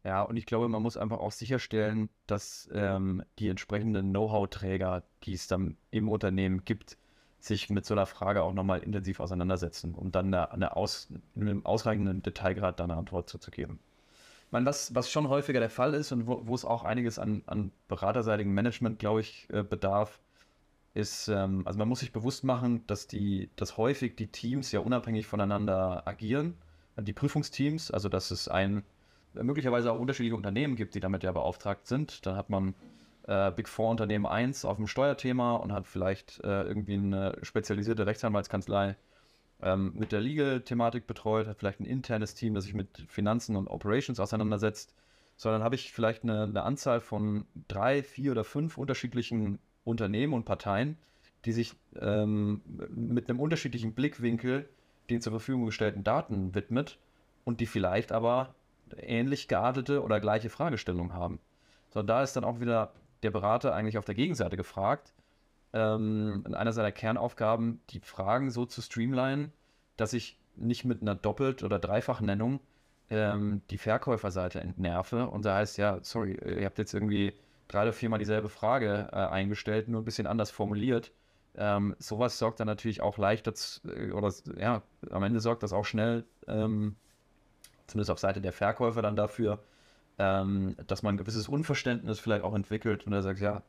Ja, 0.06 0.22
und 0.22 0.38
ich 0.38 0.46
glaube, 0.46 0.70
man 0.70 0.84
muss 0.84 0.98
einfach 0.98 1.18
auch 1.18 1.32
sicherstellen, 1.32 2.10
dass 2.28 2.70
ähm, 2.72 3.24
die 3.40 3.50
entsprechenden 3.50 4.12
Know-how-Träger, 4.12 5.04
die 5.24 5.34
es 5.34 5.48
dann 5.48 5.78
im 5.90 6.10
Unternehmen 6.10 6.64
gibt, 6.64 6.96
sich 7.46 7.70
mit 7.70 7.86
so 7.86 7.94
einer 7.94 8.06
Frage 8.06 8.44
auch 8.44 8.54
nochmal 8.54 8.80
intensiv 8.80 9.20
auseinandersetzen, 9.20 9.94
um 9.94 10.12
dann 10.12 10.28
eine, 10.28 10.52
eine 10.52 10.76
aus, 10.76 11.10
einem 11.36 11.66
ausreichenden 11.66 12.24
Detailgrad 12.24 12.80
dann 12.80 12.92
eine 12.92 13.00
Antwort 13.00 13.30
zu, 13.30 13.38
zu 13.38 13.52
geben. 13.52 13.80
Ich 14.48 14.52
meine, 14.52 14.66
was, 14.66 14.94
was 14.94 15.10
schon 15.10 15.30
häufiger 15.30 15.60
der 15.60 15.70
Fall 15.70 15.94
ist 15.94 16.12
und 16.12 16.28
wo, 16.28 16.46
wo 16.46 16.56
es 16.56 16.66
auch 16.66 16.84
einiges 16.84 17.20
an, 17.20 17.44
an 17.48 17.72
beraterseitigem 17.88 18.54
Management, 18.54 19.00
glaube 19.00 19.22
ich, 19.22 19.48
äh, 19.52 19.64
bedarf, 19.64 20.20
ist, 20.94 21.28
ähm, 21.28 21.64
also 21.66 21.78
man 21.78 21.90
muss 21.90 22.00
sich 22.00 22.12
bewusst 22.12 22.44
machen, 22.44 22.86
dass 22.88 23.08
die, 23.08 23.50
dass 23.58 23.78
häufig 23.78 24.16
die 24.16 24.28
Teams 24.28 24.72
ja 24.72 24.80
unabhängig 24.80 25.28
voneinander 25.28 26.08
agieren. 26.08 26.56
Die 26.98 27.12
Prüfungsteams, 27.12 27.92
also 27.92 28.08
dass 28.08 28.32
es 28.32 28.48
ein 28.48 28.84
möglicherweise 29.34 29.92
auch 29.92 30.00
unterschiedliche 30.00 30.36
Unternehmen 30.36 30.78
gibt, 30.78 30.96
die 30.96 31.02
damit 31.02 31.24
ja 31.24 31.32
beauftragt 31.34 31.88
sind. 31.88 32.26
Dann 32.26 32.38
hat 32.38 32.50
man 32.50 32.74
äh, 33.28 33.52
Big 33.52 33.68
Four 33.68 33.90
Unternehmen 33.90 34.26
1 34.26 34.66
auf 34.66 34.78
dem 34.78 34.88
Steuerthema 34.88 35.56
und 35.56 35.72
hat 35.72 35.88
vielleicht 35.88 36.40
äh, 36.44 36.64
irgendwie 36.64 36.94
eine 36.94 37.38
spezialisierte 37.42 38.06
Rechtsanwaltskanzlei 38.06 38.96
ähm, 39.62 39.94
mit 39.96 40.12
der 40.12 40.22
Legal-Thematik 40.22 41.08
betreut, 41.08 41.48
hat 41.48 41.58
vielleicht 41.58 41.80
ein 41.80 41.86
internes 41.86 42.36
Team, 42.36 42.54
das 42.54 42.66
sich 42.66 42.74
mit 42.74 43.06
Finanzen 43.08 43.56
und 43.56 43.68
Operations 43.68 44.20
auseinandersetzt. 44.20 44.96
Sondern 45.38 45.64
habe 45.64 45.76
ich 45.76 45.92
vielleicht 45.92 46.24
eine, 46.24 46.44
eine 46.44 46.64
Anzahl 46.64 47.02
von 47.02 47.46
drei, 47.68 48.04
vier 48.04 48.32
oder 48.32 48.46
fünf 48.46 48.78
unterschiedlichen 48.78 49.60
Unternehmen 49.84 50.34
und 50.34 50.46
Parteien, 50.46 50.98
die 51.44 51.52
sich 51.52 51.74
ähm, 52.00 52.62
mit 52.90 53.30
einem 53.30 53.42
unterschiedlichen 53.42 53.94
Blickwinkel 53.94 54.70
den 55.10 55.22
zur 55.22 55.32
Verfügung 55.32 55.66
gestellten 55.66 56.04
Daten 56.04 56.56
widmet 56.56 57.00
und 57.44 57.60
die 57.60 57.66
vielleicht 57.66 58.12
aber 58.12 58.56
ähnlich 58.98 59.48
geartete 59.48 60.04
oder 60.04 60.20
gleiche 60.20 60.50
Fragestellungen 60.50 61.14
haben. 61.14 61.40
So, 61.90 62.02
da 62.02 62.24
ist 62.24 62.36
dann 62.36 62.44
auch 62.44 62.60
wieder 62.60 62.94
der 63.26 63.32
Berater 63.32 63.74
eigentlich 63.74 63.98
auf 63.98 64.06
der 64.06 64.16
Gegenseite 64.16 64.56
gefragt, 64.56 65.14
ähm, 65.74 66.44
in 66.48 66.56
einer 66.56 66.72
seiner 66.72 66.92
Kernaufgaben, 66.92 67.82
die 67.90 68.00
Fragen 68.00 68.52
so 68.52 68.66
zu 68.66 68.82
streamlinen, 68.82 69.52
dass 69.98 70.14
ich 70.14 70.40
nicht 70.56 70.86
mit 70.86 71.02
einer 71.02 71.16
Doppelt- 71.16 71.64
oder 71.64 71.80
Dreifachnennung 71.80 72.62
ähm, 73.10 73.62
die 73.70 73.78
Verkäuferseite 73.78 74.62
entnerve 74.62 75.28
und 75.28 75.46
da 75.46 75.56
heißt, 75.56 75.78
ja, 75.78 76.00
sorry, 76.02 76.34
ihr 76.34 76.66
habt 76.66 76.78
jetzt 76.78 76.94
irgendwie 76.94 77.34
drei 77.68 77.84
oder 77.84 77.94
viermal 77.94 78.20
dieselbe 78.20 78.50
Frage 78.50 79.10
äh, 79.12 79.16
eingestellt, 79.16 79.88
nur 79.88 80.02
ein 80.02 80.06
bisschen 80.06 80.28
anders 80.28 80.52
formuliert. 80.52 81.12
Ähm, 81.58 81.96
sowas 82.00 82.38
sorgt 82.38 82.60
dann 82.60 82.68
natürlich 82.68 83.02
auch 83.02 83.18
leicht 83.18 83.48
dazu, 83.48 83.82
äh, 83.90 84.12
oder 84.12 84.32
ja, 84.58 84.82
am 85.10 85.24
Ende 85.24 85.40
sorgt 85.40 85.64
das 85.64 85.74
auch 85.74 85.86
schnell, 85.86 86.26
ähm, 86.48 86.96
zumindest 87.88 88.12
auf 88.12 88.20
Seite 88.20 88.42
der 88.42 88.54
Verkäufer 88.54 89.02
dann 89.02 89.16
dafür, 89.16 89.60
ähm, 90.18 90.76
dass 90.88 91.04
man 91.04 91.16
ein 91.16 91.18
gewisses 91.18 91.48
Unverständnis 91.48 92.20
vielleicht 92.20 92.44
auch 92.44 92.54
entwickelt 92.54 93.06
und 93.06 93.14
er 93.14 93.22
sagt, 93.22 93.40
ja, 93.40 93.64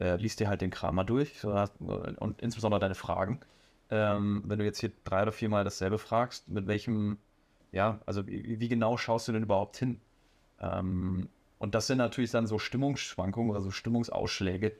äh, 0.00 0.16
liest 0.16 0.40
dir 0.40 0.48
halt 0.48 0.60
den 0.60 0.70
Kram 0.70 0.94
mal 0.94 1.04
durch 1.04 1.40
so, 1.40 1.50
und 1.80 2.40
insbesondere 2.40 2.80
deine 2.80 2.94
Fragen. 2.94 3.40
Ähm, 3.90 4.42
wenn 4.46 4.58
du 4.58 4.64
jetzt 4.64 4.80
hier 4.80 4.92
drei 5.04 5.22
oder 5.22 5.32
viermal 5.32 5.64
dasselbe 5.64 5.98
fragst, 5.98 6.48
mit 6.48 6.66
welchem, 6.66 7.18
ja, 7.72 8.00
also 8.06 8.26
wie, 8.26 8.60
wie 8.60 8.68
genau 8.68 8.96
schaust 8.96 9.28
du 9.28 9.32
denn 9.32 9.42
überhaupt 9.42 9.76
hin? 9.76 10.00
Ähm, 10.60 11.28
und 11.58 11.74
das 11.74 11.86
sind 11.86 11.98
natürlich 11.98 12.30
dann 12.30 12.46
so 12.46 12.58
Stimmungsschwankungen 12.58 13.50
oder 13.50 13.60
so 13.60 13.70
Stimmungsausschläge, 13.70 14.72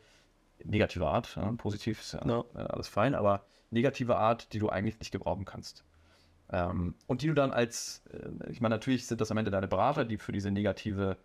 negative 0.64 1.06
Art, 1.06 1.36
ja, 1.36 1.52
positiv 1.52 2.00
ist 2.00 2.12
ja 2.12 2.24
no. 2.24 2.44
alles 2.54 2.88
fein, 2.88 3.14
aber 3.14 3.44
negative 3.70 4.16
Art, 4.16 4.52
die 4.52 4.58
du 4.58 4.68
eigentlich 4.68 4.98
nicht 4.98 5.10
gebrauchen 5.10 5.44
kannst. 5.44 5.84
Ähm, 6.50 6.94
und 7.06 7.22
die 7.22 7.28
du 7.28 7.34
dann 7.34 7.52
als, 7.52 8.02
äh, 8.12 8.50
ich 8.50 8.60
meine, 8.60 8.74
natürlich 8.74 9.06
sind 9.06 9.20
das 9.20 9.30
am 9.30 9.36
Ende 9.38 9.50
deine 9.50 9.68
Berater, 9.68 10.04
die 10.04 10.18
für 10.18 10.32
diese 10.32 10.50
negative, 10.50 11.16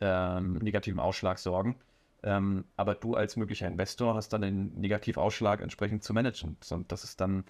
ähm, 0.00 0.54
negativen 0.54 1.00
Ausschlag 1.00 1.38
sorgen. 1.38 1.76
Ähm, 2.22 2.64
aber 2.76 2.94
du 2.94 3.14
als 3.14 3.36
möglicher 3.36 3.66
Investor 3.66 4.14
hast 4.14 4.32
dann 4.32 4.42
den 4.42 4.74
Negativausschlag 4.78 5.60
entsprechend 5.60 6.04
zu 6.04 6.12
managen. 6.12 6.56
Und 6.70 6.92
das 6.92 7.04
ist 7.04 7.20
dann 7.20 7.44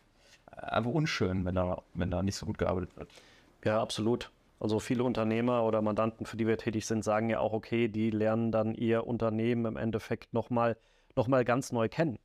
einfach 0.47 0.91
unschön, 0.91 1.45
wenn 1.45 1.55
da, 1.55 1.83
wenn 1.95 2.11
da 2.11 2.23
nicht 2.23 2.37
so 2.37 2.47
gut 2.47 2.59
gearbeitet 2.59 2.97
wird. 2.97 3.11
Ja, 3.65 3.81
absolut. 3.81 4.31
Also 4.61 4.79
viele 4.79 5.05
Unternehmer 5.05 5.65
oder 5.65 5.81
Mandanten, 5.83 6.27
für 6.27 6.37
die 6.37 6.47
wir 6.47 6.59
tätig 6.59 6.87
sind, 6.87 7.03
sagen 7.03 7.31
ja 7.31 7.41
auch, 7.41 7.53
okay, 7.53 7.89
die 7.89 8.11
lernen 8.11 8.53
dann 8.53 8.75
ihr 8.75 9.07
Unternehmen 9.07 9.65
im 9.65 9.77
Endeffekt 9.77 10.33
nochmal 10.35 10.77
noch 11.17 11.29
mal 11.29 11.45
ganz 11.45 11.73
neu 11.73 11.89
kennen. 11.89 12.19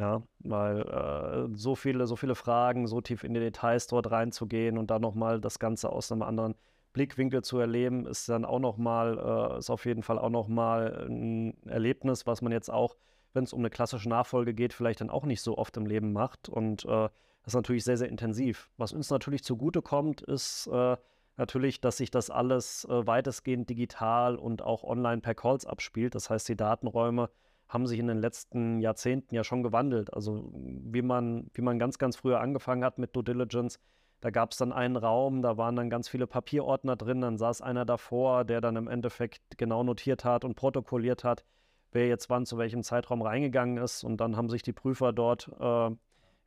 Ja, 0.00 0.22
weil 0.38 0.80
äh, 0.80 1.54
so 1.54 1.74
viele, 1.74 2.06
so 2.06 2.16
viele 2.16 2.34
Fragen, 2.34 2.86
so 2.86 3.02
tief 3.02 3.22
in 3.22 3.34
die 3.34 3.40
Details 3.40 3.86
dort 3.86 4.10
reinzugehen 4.10 4.78
und 4.78 4.90
dann 4.90 5.02
nochmal 5.02 5.42
das 5.42 5.58
Ganze 5.58 5.90
aus 5.90 6.10
einem 6.10 6.22
anderen 6.22 6.54
Blickwinkel 6.94 7.44
zu 7.44 7.58
erleben, 7.58 8.06
ist 8.06 8.26
dann 8.30 8.46
auch 8.46 8.60
nochmal, 8.60 9.18
äh, 9.18 9.58
ist 9.58 9.68
auf 9.68 9.84
jeden 9.84 10.02
Fall 10.02 10.18
auch 10.18 10.30
nochmal 10.30 11.06
ein 11.06 11.54
Erlebnis, 11.66 12.26
was 12.26 12.40
man 12.40 12.50
jetzt 12.50 12.70
auch, 12.70 12.96
wenn 13.34 13.44
es 13.44 13.52
um 13.52 13.60
eine 13.60 13.68
klassische 13.68 14.08
Nachfolge 14.08 14.54
geht, 14.54 14.72
vielleicht 14.72 15.02
dann 15.02 15.10
auch 15.10 15.26
nicht 15.26 15.42
so 15.42 15.58
oft 15.58 15.76
im 15.76 15.84
Leben 15.84 16.14
macht. 16.14 16.48
Und 16.48 16.86
äh, 16.86 16.88
das 16.88 17.48
ist 17.48 17.54
natürlich 17.54 17.84
sehr, 17.84 17.98
sehr 17.98 18.08
intensiv. 18.08 18.70
Was 18.78 18.94
uns 18.94 19.10
natürlich 19.10 19.44
zugutekommt, 19.44 20.22
ist 20.22 20.66
äh, 20.72 20.96
natürlich, 21.36 21.82
dass 21.82 21.98
sich 21.98 22.10
das 22.10 22.30
alles 22.30 22.86
äh, 22.86 23.06
weitestgehend 23.06 23.68
digital 23.68 24.36
und 24.36 24.62
auch 24.62 24.82
online 24.82 25.20
per 25.20 25.34
Calls 25.34 25.66
abspielt. 25.66 26.14
Das 26.14 26.30
heißt, 26.30 26.48
die 26.48 26.56
Datenräume 26.56 27.28
haben 27.70 27.86
sich 27.86 28.00
in 28.00 28.08
den 28.08 28.18
letzten 28.18 28.80
Jahrzehnten 28.80 29.32
ja 29.32 29.44
schon 29.44 29.62
gewandelt. 29.62 30.12
Also 30.12 30.50
wie 30.52 31.02
man, 31.02 31.48
wie 31.54 31.62
man 31.62 31.78
ganz, 31.78 31.98
ganz 31.98 32.16
früher 32.16 32.40
angefangen 32.40 32.84
hat 32.84 32.98
mit 32.98 33.14
Due 33.14 33.22
Diligence, 33.22 33.78
da 34.20 34.30
gab 34.30 34.50
es 34.50 34.58
dann 34.58 34.72
einen 34.72 34.96
Raum, 34.96 35.40
da 35.40 35.56
waren 35.56 35.76
dann 35.76 35.88
ganz 35.88 36.08
viele 36.08 36.26
Papierordner 36.26 36.96
drin, 36.96 37.20
dann 37.20 37.38
saß 37.38 37.62
einer 37.62 37.84
davor, 37.86 38.44
der 38.44 38.60
dann 38.60 38.74
im 38.74 38.88
Endeffekt 38.88 39.40
genau 39.56 39.84
notiert 39.84 40.24
hat 40.24 40.44
und 40.44 40.56
protokolliert 40.56 41.22
hat, 41.22 41.44
wer 41.92 42.08
jetzt 42.08 42.28
wann 42.28 42.44
zu 42.44 42.58
welchem 42.58 42.82
Zeitraum 42.82 43.22
reingegangen 43.22 43.78
ist. 43.78 44.02
Und 44.02 44.20
dann 44.20 44.36
haben 44.36 44.50
sich 44.50 44.62
die 44.62 44.72
Prüfer 44.72 45.12
dort 45.12 45.48
äh, 45.58 45.90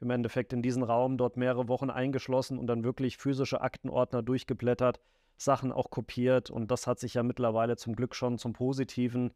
im 0.01 0.09
Endeffekt 0.09 0.51
in 0.51 0.61
diesen 0.61 0.83
Raum 0.83 1.17
dort 1.17 1.37
mehrere 1.37 1.69
Wochen 1.69 1.89
eingeschlossen 1.89 2.59
und 2.59 2.67
dann 2.67 2.83
wirklich 2.83 3.17
physische 3.17 3.61
Aktenordner 3.61 4.21
durchgeblättert, 4.21 4.99
Sachen 5.37 5.71
auch 5.71 5.89
kopiert. 5.89 6.51
Und 6.51 6.69
das 6.69 6.85
hat 6.85 6.99
sich 6.99 7.13
ja 7.13 7.23
mittlerweile 7.23 7.77
zum 7.77 7.95
Glück 7.95 8.13
schon 8.13 8.37
zum 8.37 8.51
Positiven 8.51 9.33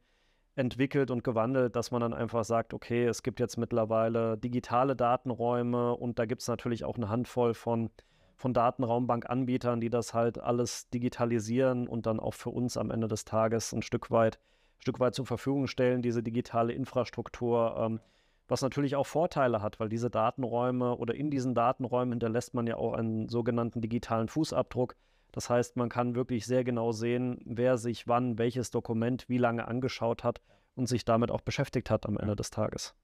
entwickelt 0.57 1.11
und 1.11 1.23
gewandelt, 1.23 1.75
dass 1.75 1.91
man 1.91 2.01
dann 2.01 2.13
einfach 2.13 2.43
sagt, 2.43 2.73
okay, 2.73 3.05
es 3.05 3.23
gibt 3.23 3.39
jetzt 3.39 3.57
mittlerweile 3.57 4.37
digitale 4.37 4.95
Datenräume 4.95 5.95
und 5.95 6.19
da 6.19 6.25
gibt 6.25 6.41
es 6.41 6.47
natürlich 6.47 6.83
auch 6.83 6.97
eine 6.97 7.09
Handvoll 7.09 7.53
von 7.53 7.89
von 8.37 8.53
Datenraumbankanbietern, 8.53 9.81
die 9.81 9.89
das 9.89 10.13
halt 10.13 10.39
alles 10.39 10.89
digitalisieren 10.89 11.87
und 11.87 12.05
dann 12.05 12.19
auch 12.19 12.35
für 12.35 12.51
uns 12.51 12.77
am 12.77 12.91
Ende 12.91 13.07
des 13.07 13.25
Tages 13.25 13.73
ein 13.73 13.81
Stück 13.81 14.11
weit, 14.11 14.39
Stück 14.77 14.99
weit 14.99 15.15
zur 15.15 15.25
Verfügung 15.25 15.65
stellen, 15.67 16.03
diese 16.03 16.21
digitale 16.21 16.73
Infrastruktur, 16.73 17.75
ähm, 17.79 17.99
was 18.47 18.61
natürlich 18.61 18.95
auch 18.95 19.07
Vorteile 19.07 19.61
hat, 19.61 19.79
weil 19.79 19.89
diese 19.89 20.09
Datenräume 20.09 20.95
oder 20.95 21.15
in 21.15 21.31
diesen 21.31 21.55
Datenräumen 21.55 22.13
hinterlässt 22.13 22.53
man 22.53 22.67
ja 22.67 22.77
auch 22.77 22.93
einen 22.93 23.27
sogenannten 23.27 23.81
digitalen 23.81 24.29
Fußabdruck. 24.29 24.95
Das 25.31 25.49
heißt, 25.49 25.77
man 25.77 25.89
kann 25.89 26.15
wirklich 26.15 26.45
sehr 26.45 26.63
genau 26.63 26.91
sehen, 26.91 27.41
wer 27.45 27.77
sich 27.77 28.07
wann 28.07 28.37
welches 28.37 28.71
Dokument 28.71 29.27
wie 29.27 29.37
lange 29.37 29.67
angeschaut 29.67 30.23
hat 30.23 30.41
und 30.75 30.87
sich 30.87 31.05
damit 31.05 31.31
auch 31.31 31.41
beschäftigt 31.41 31.89
hat 31.89 32.05
am 32.05 32.17
Ende 32.17 32.35
des 32.35 32.49
Tages. 32.49 32.95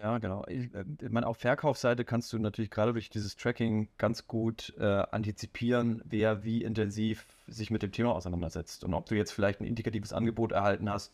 Ja, 0.00 0.18
genau. 0.18 0.44
Ich, 0.46 0.72
äh, 0.74 0.84
ich 1.00 1.10
meine, 1.10 1.26
auf 1.26 1.38
Verkaufsseite 1.38 2.04
kannst 2.04 2.32
du 2.32 2.38
natürlich 2.38 2.70
gerade 2.70 2.92
durch 2.92 3.10
dieses 3.10 3.36
Tracking 3.36 3.88
ganz 3.98 4.26
gut 4.26 4.74
äh, 4.78 4.84
antizipieren, 4.84 6.02
wer 6.04 6.44
wie 6.44 6.62
intensiv 6.62 7.26
sich 7.48 7.70
mit 7.70 7.82
dem 7.82 7.92
Thema 7.92 8.14
auseinandersetzt. 8.14 8.84
Und 8.84 8.94
ob 8.94 9.06
du 9.06 9.16
jetzt 9.16 9.32
vielleicht 9.32 9.60
ein 9.60 9.64
indikatives 9.64 10.12
Angebot 10.12 10.52
erhalten 10.52 10.88
hast, 10.88 11.12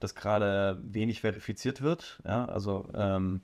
das 0.00 0.14
gerade 0.14 0.80
wenig 0.82 1.20
verifiziert 1.20 1.80
wird. 1.80 2.20
Ja, 2.24 2.46
also 2.46 2.86
ähm, 2.94 3.40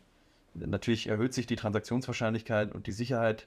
natürlich 0.55 1.07
erhöht 1.07 1.35
sich 1.35 1.47
die 1.47 1.57
Transaktionswahrscheinlichkeit 1.57 2.75
und 2.75 2.87
die 2.87 2.93
Sicherheit, 2.93 3.47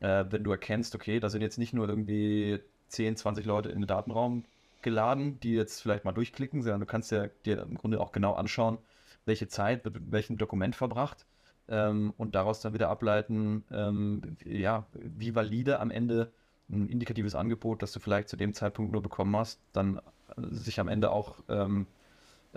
äh, 0.00 0.24
wenn 0.30 0.44
du 0.44 0.50
erkennst, 0.50 0.94
okay, 0.94 1.20
da 1.20 1.28
sind 1.28 1.42
jetzt 1.42 1.58
nicht 1.58 1.72
nur 1.72 1.88
irgendwie 1.88 2.60
10, 2.88 3.16
20 3.16 3.46
Leute 3.46 3.68
in 3.70 3.80
den 3.80 3.86
Datenraum 3.86 4.44
geladen, 4.82 5.40
die 5.40 5.54
jetzt 5.54 5.80
vielleicht 5.80 6.04
mal 6.04 6.12
durchklicken, 6.12 6.62
sondern 6.62 6.80
du 6.80 6.86
kannst 6.86 7.10
ja 7.10 7.28
dir 7.44 7.62
im 7.62 7.76
Grunde 7.76 8.00
auch 8.00 8.12
genau 8.12 8.34
anschauen, 8.34 8.78
welche 9.24 9.48
Zeit 9.48 9.84
mit 9.84 10.12
welchem 10.12 10.36
Dokument 10.36 10.76
verbracht 10.76 11.26
ähm, 11.68 12.12
und 12.16 12.34
daraus 12.34 12.60
dann 12.60 12.74
wieder 12.74 12.90
ableiten, 12.90 13.64
ähm, 13.70 14.36
ja, 14.44 14.86
wie 14.92 15.34
valide 15.34 15.80
am 15.80 15.90
Ende 15.90 16.30
ein 16.70 16.88
indikatives 16.88 17.34
Angebot, 17.34 17.82
das 17.82 17.92
du 17.92 18.00
vielleicht 18.00 18.28
zu 18.28 18.36
dem 18.36 18.54
Zeitpunkt 18.54 18.92
nur 18.92 19.02
bekommen 19.02 19.36
hast, 19.36 19.60
dann 19.72 20.00
sich 20.36 20.80
am 20.80 20.88
Ende 20.88 21.10
auch 21.10 21.36
ähm, 21.48 21.86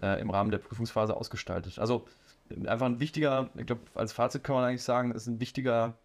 äh, 0.01 0.19
im 0.21 0.29
Rahmen 0.29 0.51
der 0.51 0.59
Prüfungsphase 0.59 1.15
ausgestaltet. 1.15 1.79
Also 1.79 2.05
einfach 2.65 2.85
ein 2.85 2.99
wichtiger, 2.99 3.49
ich 3.55 3.65
glaube, 3.65 3.81
als 3.95 4.13
Fazit 4.13 4.43
kann 4.43 4.55
man 4.55 4.65
eigentlich 4.65 4.83
sagen, 4.83 5.11
ist 5.11 5.27
ein 5.27 5.39
wichtiger 5.39 5.97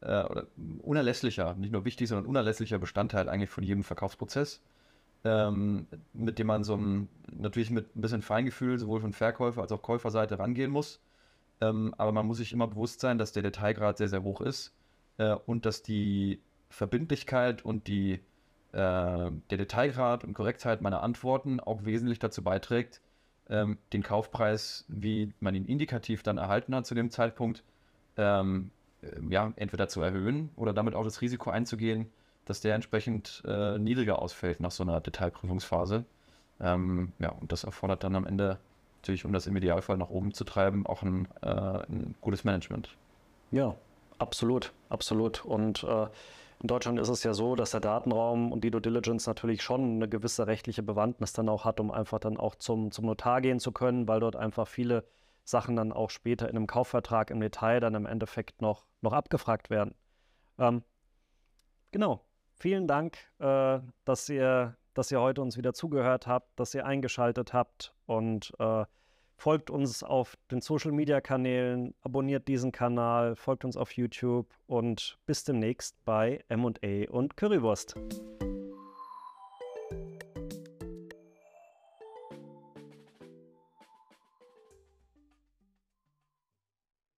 äh, 0.00 0.24
oder 0.24 0.46
unerlässlicher, 0.82 1.54
nicht 1.54 1.72
nur 1.72 1.84
wichtig, 1.84 2.08
sondern 2.08 2.26
unerlässlicher 2.26 2.78
Bestandteil 2.78 3.28
eigentlich 3.28 3.50
von 3.50 3.64
jedem 3.64 3.84
Verkaufsprozess 3.84 4.60
ähm, 5.24 5.86
mit 6.12 6.38
dem 6.38 6.46
man 6.46 6.64
so 6.64 6.76
ein, 6.76 7.08
natürlich 7.32 7.70
mit 7.70 7.94
ein 7.96 8.00
bisschen 8.00 8.22
Feingefühl 8.22 8.78
sowohl 8.78 9.00
von 9.00 9.12
Verkäufer 9.12 9.62
als 9.62 9.72
auch 9.72 9.82
Käuferseite 9.82 10.38
rangehen 10.38 10.70
muss. 10.70 11.00
Ähm, 11.60 11.94
aber 11.98 12.12
man 12.12 12.26
muss 12.26 12.38
sich 12.38 12.52
immer 12.52 12.68
bewusst 12.68 13.00
sein, 13.00 13.18
dass 13.18 13.32
der 13.32 13.42
Detailgrad 13.42 13.98
sehr, 13.98 14.08
sehr 14.08 14.22
hoch 14.22 14.40
ist 14.40 14.72
äh, 15.18 15.34
und 15.34 15.66
dass 15.66 15.82
die 15.82 16.40
Verbindlichkeit 16.70 17.64
und 17.64 17.88
die, 17.88 18.12
äh, 18.12 18.20
der 18.72 19.32
Detailgrad 19.50 20.22
und 20.22 20.34
Korrektheit 20.34 20.82
meiner 20.82 21.02
Antworten 21.02 21.58
auch 21.58 21.84
wesentlich 21.84 22.20
dazu 22.20 22.42
beiträgt, 22.44 23.00
ähm, 23.50 23.78
den 23.92 24.02
Kaufpreis, 24.04 24.84
wie 24.88 25.32
man 25.40 25.54
ihn 25.54 25.64
indikativ 25.64 26.22
dann 26.22 26.38
erhalten 26.38 26.74
hat 26.74 26.86
zu 26.86 26.94
dem 26.94 27.10
Zeitpunkt, 27.10 27.64
ähm, 28.16 28.70
äh, 28.70 28.77
ja, 29.28 29.52
entweder 29.56 29.88
zu 29.88 30.00
erhöhen 30.02 30.50
oder 30.56 30.72
damit 30.72 30.94
auch 30.94 31.04
das 31.04 31.20
Risiko 31.20 31.50
einzugehen, 31.50 32.10
dass 32.44 32.60
der 32.60 32.74
entsprechend 32.74 33.42
äh, 33.46 33.78
niedriger 33.78 34.20
ausfällt 34.20 34.60
nach 34.60 34.70
so 34.70 34.82
einer 34.82 35.00
Detailprüfungsphase. 35.00 36.04
Ähm, 36.60 37.12
ja, 37.18 37.30
und 37.30 37.52
das 37.52 37.64
erfordert 37.64 38.02
dann 38.04 38.16
am 38.16 38.26
Ende 38.26 38.58
natürlich, 39.02 39.24
um 39.24 39.32
das 39.32 39.46
im 39.46 39.56
Idealfall 39.56 39.96
nach 39.96 40.10
oben 40.10 40.32
zu 40.34 40.44
treiben, 40.44 40.86
auch 40.86 41.02
ein, 41.02 41.28
äh, 41.42 41.48
ein 41.48 42.14
gutes 42.20 42.44
Management. 42.44 42.96
Ja, 43.50 43.74
absolut, 44.18 44.72
absolut. 44.88 45.44
Und 45.44 45.84
äh, 45.84 46.06
in 46.60 46.66
Deutschland 46.66 46.98
ist 46.98 47.08
es 47.08 47.22
ja 47.22 47.34
so, 47.34 47.54
dass 47.54 47.70
der 47.70 47.80
Datenraum 47.80 48.50
und 48.50 48.64
die 48.64 48.70
Due 48.70 48.80
Diligence 48.80 49.26
natürlich 49.26 49.62
schon 49.62 49.96
eine 49.96 50.08
gewisse 50.08 50.46
rechtliche 50.48 50.82
Bewandtnis 50.82 51.32
dann 51.32 51.48
auch 51.48 51.64
hat, 51.64 51.78
um 51.78 51.92
einfach 51.92 52.18
dann 52.18 52.36
auch 52.36 52.56
zum, 52.56 52.90
zum 52.90 53.06
Notar 53.06 53.40
gehen 53.40 53.60
zu 53.60 53.70
können, 53.70 54.08
weil 54.08 54.18
dort 54.18 54.34
einfach 54.34 54.66
viele 54.66 55.04
Sachen 55.48 55.76
dann 55.76 55.92
auch 55.92 56.10
später 56.10 56.48
in 56.48 56.56
einem 56.56 56.66
Kaufvertrag 56.66 57.30
im 57.30 57.40
Detail 57.40 57.80
dann 57.80 57.94
im 57.94 58.06
Endeffekt 58.06 58.60
noch, 58.60 58.86
noch 59.00 59.12
abgefragt 59.12 59.70
werden. 59.70 59.94
Ähm, 60.58 60.82
genau, 61.90 62.24
vielen 62.54 62.86
Dank, 62.86 63.18
äh, 63.38 63.80
dass, 64.04 64.28
ihr, 64.28 64.76
dass 64.94 65.10
ihr 65.10 65.20
heute 65.20 65.40
uns 65.40 65.56
wieder 65.56 65.72
zugehört 65.72 66.26
habt, 66.26 66.58
dass 66.60 66.74
ihr 66.74 66.84
eingeschaltet 66.84 67.52
habt 67.52 67.94
und 68.06 68.52
äh, 68.58 68.84
folgt 69.36 69.70
uns 69.70 70.02
auf 70.02 70.36
den 70.50 70.60
Social 70.60 70.92
Media 70.92 71.20
Kanälen, 71.20 71.94
abonniert 72.02 72.48
diesen 72.48 72.72
Kanal, 72.72 73.36
folgt 73.36 73.64
uns 73.64 73.76
auf 73.76 73.92
YouTube 73.92 74.52
und 74.66 75.18
bis 75.26 75.44
demnächst 75.44 75.96
bei 76.04 76.44
MA 76.48 77.08
und 77.10 77.36
Currywurst. 77.36 77.94